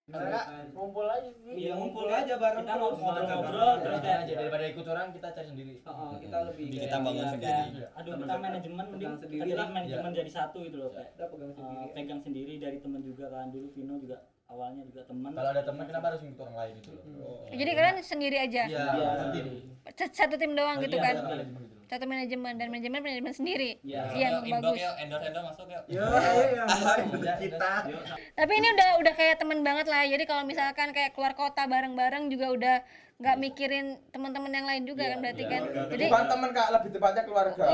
Ngumpul 0.06 1.02
aja 1.04 1.30
sih. 1.34 1.50
Iya 1.58 1.72
ngumpul 1.74 2.06
aja 2.06 2.34
bareng 2.38 2.62
Kita 2.62 2.74
mau 2.76 2.88
terus. 2.88 3.02
ngobrol-ngobrol 3.02 3.72
terus 3.82 3.98
kayak 3.98 4.18
aja 4.22 4.32
daripada 4.38 4.64
ikut 4.70 4.86
orang 4.86 5.06
kita 5.10 5.28
cari 5.34 5.48
sendiri. 5.50 5.72
Heeh, 5.76 6.10
kita 6.22 6.36
lebih 6.46 6.62
Jadi 6.62 6.70
kayak 6.70 6.86
kita 6.86 6.96
bangun 7.02 7.26
sendiri. 7.26 7.42
kayak 7.42 7.90
aduh 7.92 8.12
kita 8.14 8.34
manajemen 8.38 8.84
mending 8.86 9.14
sendiri 9.18 9.40
jadilah 9.42 9.58
lah. 9.58 9.74
manajemen 9.74 10.10
jadi 10.14 10.30
satu 10.30 10.58
gitu 10.62 10.76
loh 10.78 10.90
kayak 10.94 11.10
Kita 11.10 11.24
pegang 11.26 11.50
uh, 11.50 11.56
sendiri. 11.58 11.86
pegang 11.92 12.20
sendiri 12.22 12.52
dari 12.56 12.78
teman 12.78 13.00
juga 13.02 13.24
kan 13.28 13.46
dulu 13.50 13.66
Vino 13.74 13.94
juga 13.98 14.16
awalnya 14.46 14.82
juga 14.84 15.02
teman 15.04 15.30
Kalau 15.30 15.50
ada 15.50 15.62
teman 15.62 15.84
kenapa 15.84 16.06
harus 16.08 16.20
ikut 16.22 16.38
orang 16.38 16.56
lain 16.56 16.72
gitu 16.76 16.90
loh. 16.92 17.02
Jadi 17.48 17.70
kalian 17.72 17.96
sendiri 18.00 18.36
aja. 18.38 18.62
Iya, 18.64 18.84
Iya. 18.88 19.10
sendiri. 19.20 19.50
Satu 20.10 20.34
tim 20.36 20.52
doang 20.52 20.78
gitu 20.80 20.96
Iya, 20.96 21.04
kan. 21.04 21.14
satu 21.16 21.26
Manajemen 21.28 21.62
gitu. 21.62 21.74
Satu 21.86 22.02
manajemen 22.04 22.52
dan 22.58 22.66
manajemen 22.68 22.98
manajemen 23.00 23.30
sendiri. 23.32 23.70
Iya. 23.80 24.02
Iya, 24.10 24.26
Yuk, 24.28 24.42
inbox 24.44 24.54
bagus. 24.58 24.78
yuk 24.80 24.94
endorse 24.98 25.24
endorse 25.24 25.46
masuk 25.46 25.66
yuk 25.68 25.84
Yo, 25.86 26.02
yang 26.52 26.68
kita. 27.42 27.72
Tapi 28.34 28.52
ini 28.52 28.68
udah 28.72 28.88
udah 28.98 29.14
kayak 29.14 29.36
teman 29.38 29.58
banget 29.62 29.86
lah. 29.86 30.02
Jadi 30.02 30.24
kalau 30.24 30.42
misalkan 30.42 30.90
kayak 30.90 31.14
keluar 31.14 31.32
kota 31.32 31.62
bareng-bareng 31.64 32.26
juga 32.26 32.46
udah 32.50 32.76
nggak 33.16 33.36
mikirin 33.40 33.96
teman-teman 34.12 34.52
yang 34.52 34.68
lain 34.68 34.84
juga 34.84 35.08
kan 35.08 35.18
berarti 35.24 35.44
kan. 35.48 35.62
Jadi 35.88 36.04
Bukan 36.12 36.26
teman 36.28 36.50
kak, 36.52 36.68
lebih 36.68 36.90
tepatnya 36.92 37.22
keluarga. 37.24 37.64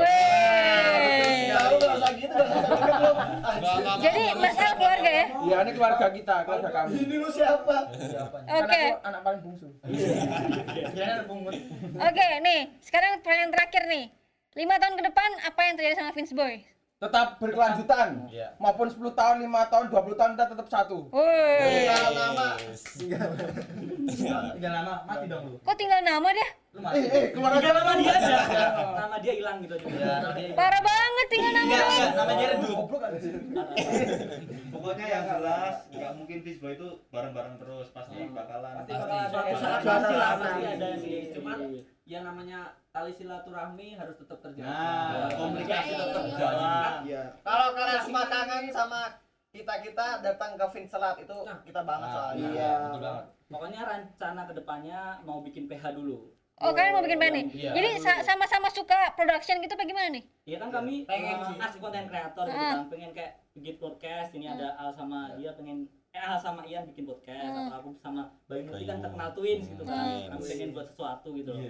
Jadi 3.99 4.23
masalah 4.39 4.73
keluarga 4.79 5.09
ya. 5.11 5.25
Iya, 5.43 5.57
ini 5.67 5.71
keluarga 5.75 6.07
kita, 6.15 6.35
keluarga 6.47 6.69
kami. 6.71 6.95
Ini 6.95 7.15
lu 7.19 7.27
siapa? 7.27 7.75
Oke. 8.55 8.83
Anak 9.03 9.21
paling 9.27 9.41
bungsu. 9.43 9.67
Pungut. 11.27 11.55
Oke, 11.99 12.27
nih, 12.39 12.59
sekarang 12.79 13.19
pertanyaan 13.19 13.51
terakhir 13.51 13.83
nih. 13.91 14.05
Lima 14.55 14.79
tahun 14.79 14.95
ke 14.95 15.03
depan 15.11 15.29
apa 15.43 15.59
yang 15.67 15.75
terjadi 15.75 15.95
sama 15.99 16.15
Vince 16.15 16.31
Boy? 16.31 16.63
Tetap 17.03 17.27
berkelanjutan. 17.35 18.07
Iya. 18.27 18.55
Maupun 18.55 18.87
10 18.87 19.11
tahun, 19.11 19.35
5 19.41 19.51
tahun, 19.67 19.85
20 19.87 20.15
tahun 20.15 20.31
kita 20.33 20.45
tetap 20.49 20.67
satu. 20.67 20.97
Woi. 21.09 21.83
nama. 21.89 22.47
Tinggal 24.47 24.71
nama 24.73 24.93
mati 25.03 25.25
dong 25.27 25.43
lu. 25.45 25.55
Kok 25.59 25.75
tinggal 25.75 25.99
nama 25.99 26.27
dia? 26.29 26.47
Lu 26.71 26.79
Eh, 26.79 26.81
mati. 26.81 26.99
eh, 27.05 27.25
keluar 27.29 27.51
Tiga 27.53 27.59
aja. 27.65 27.75
nama 27.75 27.91
dia 27.93 28.13
aja 28.13 28.65
nama 28.95 29.15
dia 29.19 29.33
hilang 29.35 29.57
gitu 29.59 29.73
aja 29.75 29.85
Ya, 29.85 30.15
dia- 30.33 30.55
Parah 30.55 30.81
banget 30.81 31.25
tinggal 31.27 31.51
nama. 31.51 31.63
Enggak, 31.65 31.85
enggak, 31.85 32.09
namanya 32.15 32.45
redup. 32.49 32.77
Pokoknya 34.73 35.05
yang 35.07 35.25
jelas 35.29 35.75
nggak 35.89 36.11
mungkin 36.13 36.37
Fishboy 36.39 36.73
itu 36.73 36.87
bareng-bareng 37.07 37.55
terus 37.57 37.87
pasti 37.89 38.17
bakalan 38.27 38.71
Pasti 38.75 38.91
bakal 38.91 39.11
ada 39.11 39.27
suatu 39.29 39.47
yang 39.47 39.59
saat 39.59 39.79
ada 39.79 39.91
pasti 40.33 40.63
ada. 40.65 40.85
yang 40.87 40.97
di 40.97 41.13
Cuman 41.31 41.57
yang 42.05 42.23
namanya 42.23 42.59
tali 42.89 43.11
silaturahmi 43.11 43.95
harus 43.95 44.15
tetap 44.15 44.37
terjaga. 44.37 44.67
Nah, 44.67 45.29
komunikasi 45.31 45.91
tetap 45.93 46.23
jalan. 46.29 46.91
Iya. 47.01 47.23
Kalau 47.39 47.67
kalian 47.71 48.01
semua 48.01 48.23
kangen 48.27 48.63
sama 48.69 49.01
kita 49.49 49.73
kita 49.79 50.07
datang 50.19 50.51
ke 50.53 50.65
Vincelat 50.67 51.15
itu 51.17 51.35
kita 51.63 51.81
banget 51.81 52.05
Nah, 52.05 52.13
soalnya. 52.13 52.47
Iya. 52.49 52.71
Betul 52.83 53.01
banget. 53.01 53.25
pokoknya 53.45 53.81
rencana 53.83 54.41
ke 54.43 54.53
depannya 54.55 54.99
mau 55.21 55.37
bikin 55.39 55.69
PH 55.69 55.93
dulu 55.93 56.25
Oh, 56.55 56.69
kalian 56.71 56.89
mau 56.91 57.01
bikin 57.01 57.17
band 57.17 57.33
nih? 57.33 57.45
Iya. 57.51 57.71
Jadi 57.71 57.89
sa- 57.99 58.23
sama-sama 58.23 58.65
suka 58.67 59.13
production 59.13 59.57
gitu 59.59 59.73
apa 59.73 59.83
gimana 59.83 60.09
nih? 60.09 60.23
Iya 60.43 60.57
kan 60.57 60.69
kami 60.71 61.03
Pengen 61.03 61.37
uh, 61.37 61.45
sih. 61.45 61.57
as 61.57 61.75
konten 61.75 62.05
kreator 62.05 62.45
gitu 62.45 62.57
Ah. 62.57 62.73
kan 62.75 62.89
pengen 62.89 63.11
kayak 63.11 63.37
bikin 63.53 63.77
podcast 63.77 64.31
ini 64.31 64.47
ada 64.47 64.73
Al 64.75 64.89
sama 64.91 65.33
dia 65.33 65.53
pengen 65.53 65.85
eh 65.85 66.02
Al 66.13 66.37
sama 66.37 66.61
Ian 66.63 66.85
bikin 66.85 67.03
podcast 67.03 67.41
Ah. 67.51 67.65
atau 67.67 67.75
aku 67.75 67.89
sama 67.97 68.21
Bayu 68.45 68.63
Murti 68.63 68.85
kan 68.85 69.01
terkenal 69.01 69.33
twins 69.33 69.65
gitu 69.65 69.81
kan 69.81 69.97
Ah. 70.21 70.29
kami 70.29 70.43
pengen 70.45 70.69
buat 70.71 70.85
sesuatu 70.85 71.33
gitu 71.33 71.49
loh 71.49 71.61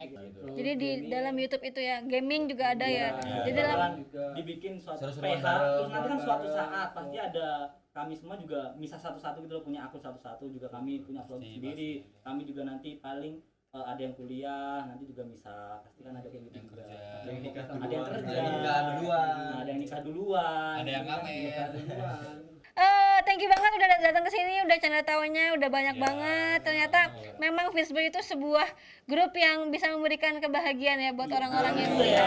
Gitu. 0.00 0.40
Jadi 0.48 0.70
di 0.74 0.90
dalam 1.06 1.34
YouTube 1.34 1.60
itu 1.62 1.76
ya, 1.76 2.00
gaming 2.00 2.46
juga 2.46 2.72
ada 2.72 2.86
ya. 2.86 3.18
Iya. 3.18 3.42
Jadi 3.44 3.58
dalam 3.60 3.92
dibikin 4.32 4.74
suatu 4.78 5.04
bareng, 5.12 5.42
terus 5.42 5.90
nanti 5.90 6.08
kan 6.08 6.18
suatu 6.18 6.46
saat 6.48 6.88
pasti 6.90 7.16
ada 7.18 7.48
kami 7.90 8.14
semua 8.14 8.38
juga 8.38 8.72
misah 8.74 8.96
satu-satu 8.96 9.42
gitu 9.42 9.52
loh 9.52 9.64
punya 9.66 9.84
akun 9.84 9.98
satu-satu 9.98 10.46
juga 10.48 10.70
kami 10.70 11.02
punya 11.02 11.20
Pasti, 11.20 11.52
sendiri 11.52 11.90
kami 12.22 12.46
juga 12.46 12.62
nanti 12.64 12.96
paling 12.96 13.42
eh, 13.70 13.84
ada 13.84 14.00
yang 14.00 14.14
kuliah 14.14 14.82
nanti 14.84 15.04
juga 15.04 15.22
misah 15.24 15.78
pasti 15.80 16.00
kan 16.00 16.14
ada 16.14 16.24
kayak 16.24 16.42
gitu 16.44 16.54
Yang 16.54 16.64
juga 16.64 16.74
kerja. 16.80 16.96
ada 17.12 17.28
Yang 17.28 17.40
nikah 17.42 17.64
ada 17.66 17.68
yang 17.68 17.82
duluan. 17.82 18.06
kerja 18.08 18.30
Ada 18.30 18.38
yang 18.40 18.50
nikah 18.54 18.80
duluan. 18.80 19.52
Ada 19.52 19.68
yang 19.68 19.80
nikah 19.80 20.00
duluan 20.00 20.74
Ada 20.78 20.90
yang 20.90 21.04
ngamen. 21.04 22.49
Eh, 22.72 23.18
thank 23.24 23.38
you 23.38 23.50
banget 23.50 23.70
udah 23.74 23.88
dat- 23.88 24.04
datang 24.04 24.22
ke 24.22 24.30
sini, 24.30 24.62
udah 24.62 24.76
canda 24.78 25.02
tawanya, 25.02 25.52
udah 25.52 25.68
banyak 25.68 25.96
Ya, 25.96 26.00
banget. 26.00 26.58
Ternyata 26.62 26.98
memang 27.36 27.74
Fishboy 27.74 28.08
itu 28.08 28.20
sebuah 28.20 28.68
grup 29.04 29.34
yang 29.34 29.68
bisa 29.68 29.90
memberikan 29.90 30.38
kebahagiaan 30.38 30.98
ya 30.98 31.10
buat 31.10 31.28
orang-orang 31.28 31.74
yang 31.76 31.92
Iya, 31.98 32.24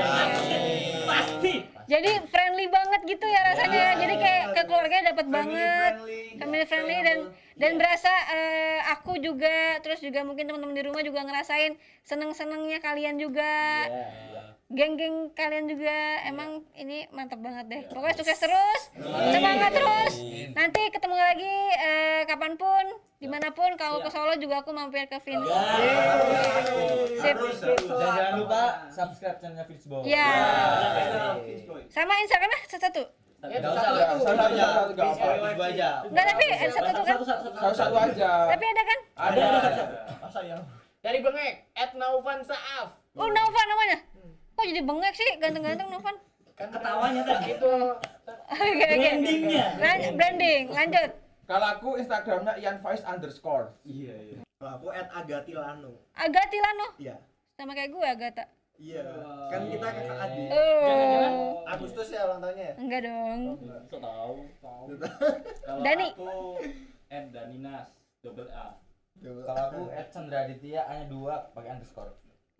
pasti 1.03 1.53
Jadi 1.83 2.11
friendly 2.27 2.67
banget 2.67 3.01
gitu 3.05 3.25
ya 3.25 3.41
rasanya. 3.45 3.85
Jadi 3.97 4.15
kayak 4.15 4.43
ke 4.51 4.61
keluarganya 4.63 5.03
dapat 5.11 5.27
banget. 5.27 5.93
Family 6.37 6.63
friendly 6.63 6.97
dan 7.01 7.17
dan 7.59 7.77
berasa 7.77 8.11
eh, 8.33 8.79
aku 8.93 9.17
juga 9.21 9.77
terus 9.85 10.01
juga 10.01 10.25
mungkin 10.25 10.49
teman-teman 10.49 10.75
di 10.75 10.83
rumah 10.85 11.01
juga 11.05 11.21
ngerasain 11.25 11.77
seneng-senengnya 12.03 12.81
kalian 12.81 13.17
juga. 13.21 13.87
Geng-geng 14.73 15.29
kalian 15.37 15.69
juga 15.69 15.93
emang 16.25 16.65
ini 16.73 17.05
mantap 17.13 17.37
banget 17.45 17.65
deh. 17.69 17.81
Pokoknya 17.93 18.17
sukses 18.17 18.41
terus, 18.41 18.81
semangat 19.29 19.69
terus. 19.69 20.13
Nanti 20.57 20.81
ketemu 20.89 21.13
lagi 21.13 21.55
eh, 21.77 22.21
kapan 22.25 22.57
pun, 22.57 22.97
di 23.21 23.29
mana 23.29 23.53
pun. 23.53 23.69
Kalau 23.77 24.01
ke 24.01 24.09
Solo 24.09 24.33
juga 24.41 24.65
aku 24.65 24.73
mampir 24.73 25.05
ke 25.05 25.21
Vin. 25.21 25.45
Sip. 27.21 27.37
Dan 27.37 27.77
jangan 27.85 28.33
lupa 28.41 28.89
subscribe 28.89 29.37
channelnya 29.37 29.69
Fishboy. 29.69 30.09
Ya. 30.09 30.31
Sama 31.93 32.17
Instagramnya 32.25 32.65
satu-satu. 32.65 33.03
Enggak 33.43 33.59
Satu, 33.59 33.75
usah, 33.75 33.83
satu, 33.83 34.15
satu, 34.23 34.43
aja. 34.55 34.65
satu. 34.71 34.91
Fishboy 34.95 35.67
aja. 35.75 35.89
Enggak 36.07 36.25
tapi 36.31 36.43
ada 36.47 36.67
satu-satu 36.71 37.01
kan? 37.03 37.15
satu 37.51 37.75
satu 37.75 37.95
aja. 37.99 38.31
Tapi 38.55 38.65
ada 38.71 38.83
kan? 38.87 38.99
Ada. 39.19 39.47
Masa 40.23 40.39
yang 40.47 40.61
Dari 41.03 41.19
Bengek, 41.19 41.67
at 41.75 41.91
Naufan 41.99 42.39
Saaf. 42.47 42.95
Oh, 43.19 43.27
Novan 43.27 43.65
namanya. 43.67 43.97
Kok 44.55 44.63
jadi 44.63 44.81
bengek 44.87 45.13
sih? 45.19 45.29
Ganteng-ganteng 45.43 45.91
Novan. 45.91 46.15
kan 46.53 46.69
ketawanya 46.77 47.21
tadi 47.25 47.57
Itu 47.57 47.73
Oke, 48.53 48.85
oke. 48.85 48.87
brandingnya 48.93 49.65
branding, 50.15 50.63
lanjut. 50.69 51.09
Kalau 51.43 51.67
aku 51.75 51.89
Instagramnya 51.99 52.55
Ian 52.55 52.79
Faiz 52.79 53.03
underscore. 53.03 53.75
Iya, 53.83 54.15
iya. 54.15 54.39
Kalau 54.55 54.71
aku 54.79 54.87
at 54.95 55.11
Agatilano. 55.11 55.91
Agati 56.15 56.57
Lano. 56.63 56.87
Iya. 56.95 57.19
Sama 57.59 57.75
kayak 57.75 57.91
gue 57.91 58.05
Agata. 58.07 58.43
Iya. 58.81 59.01
Kan 59.53 59.61
kita 59.69 59.87
kakak 59.87 60.17
adik. 60.17 60.49
Oh. 60.49 61.63
Agustus 61.69 62.09
ya 62.09 62.25
ulang 62.25 62.41
tahunnya 62.41 62.65
ya? 62.65 62.75
Enggak 62.81 63.01
dong. 63.05 63.39
so 63.89 63.97
tahu 64.01 64.35
Kalau 65.63 65.79
Dani. 65.85 66.07
aku 66.17 66.57
Ed 67.13 67.25
Daninas 67.29 67.89
double 68.25 68.49
A. 68.49 68.81
Kalau 69.21 69.61
aku 69.69 69.81
at 69.93 70.07
Chandra 70.09 70.49
Aditya 70.49 70.81
hanya 70.89 71.05
dua 71.07 71.53
pakai 71.53 71.77
underscore. 71.79 72.17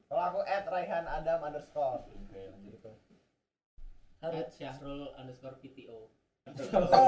Kalau 0.07 0.23
aku 0.23 0.39
at 0.45 0.63
Raihan 0.69 1.05
Adam 1.09 1.39
underscore. 1.43 2.05
At 4.23 4.47
Syahrul 4.55 5.11
underscore 5.19 5.57
PTO. 5.59 6.07
Tahu 6.43 6.67
tahu. 6.87 7.07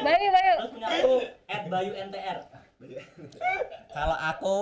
Bayu, 0.00 0.28
Bayu. 0.32 0.54
terus 0.56 0.70
punya 0.72 0.88
aku 0.88 1.14
at 1.46 1.62
Bayu 1.66 1.92
NTR 1.94 2.38
Kalau 3.96 4.16
aku 4.16 4.54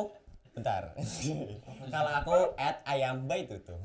bentar. 0.53 0.83
Kalau 1.95 2.11
aku 2.19 2.37
at 2.57 2.83
ayam 2.85 3.25
bay 3.25 3.47
itu 3.47 3.57
tuh. 3.63 3.79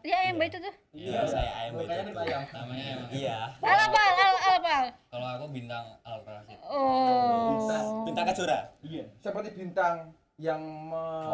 Ya, 0.00 0.30
yang 0.30 0.38
baik 0.38 0.54
itu 0.54 0.62
tuh. 0.62 0.74
Iya, 0.94 1.20
saya 1.26 1.50
ayam 1.58 1.76
itu. 1.76 1.90
ayam. 2.14 2.42
namanya 2.48 2.84
emang 2.88 3.08
Iya. 3.10 3.38
Al 3.58 3.78
apa? 3.82 4.00
Al 4.00 4.16
al 4.16 4.36
apa? 4.56 4.76
kalau 5.10 5.26
aku 5.26 5.44
bintang 5.50 5.84
Al 6.00 6.22
Rasid 6.22 6.56
Oh. 6.64 7.60
Bintang 8.06 8.24
Kejora. 8.24 8.72
Seperti 9.18 9.48
bintang 9.52 10.14
yang 10.38 10.60
me- 10.62 11.28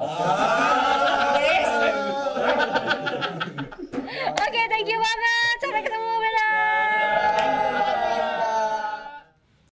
Oke, 4.32 4.62
thank 4.66 4.86
you 4.86 4.98
banget. 4.98 5.54
Sampai 5.60 5.82
ketemu 5.82 6.10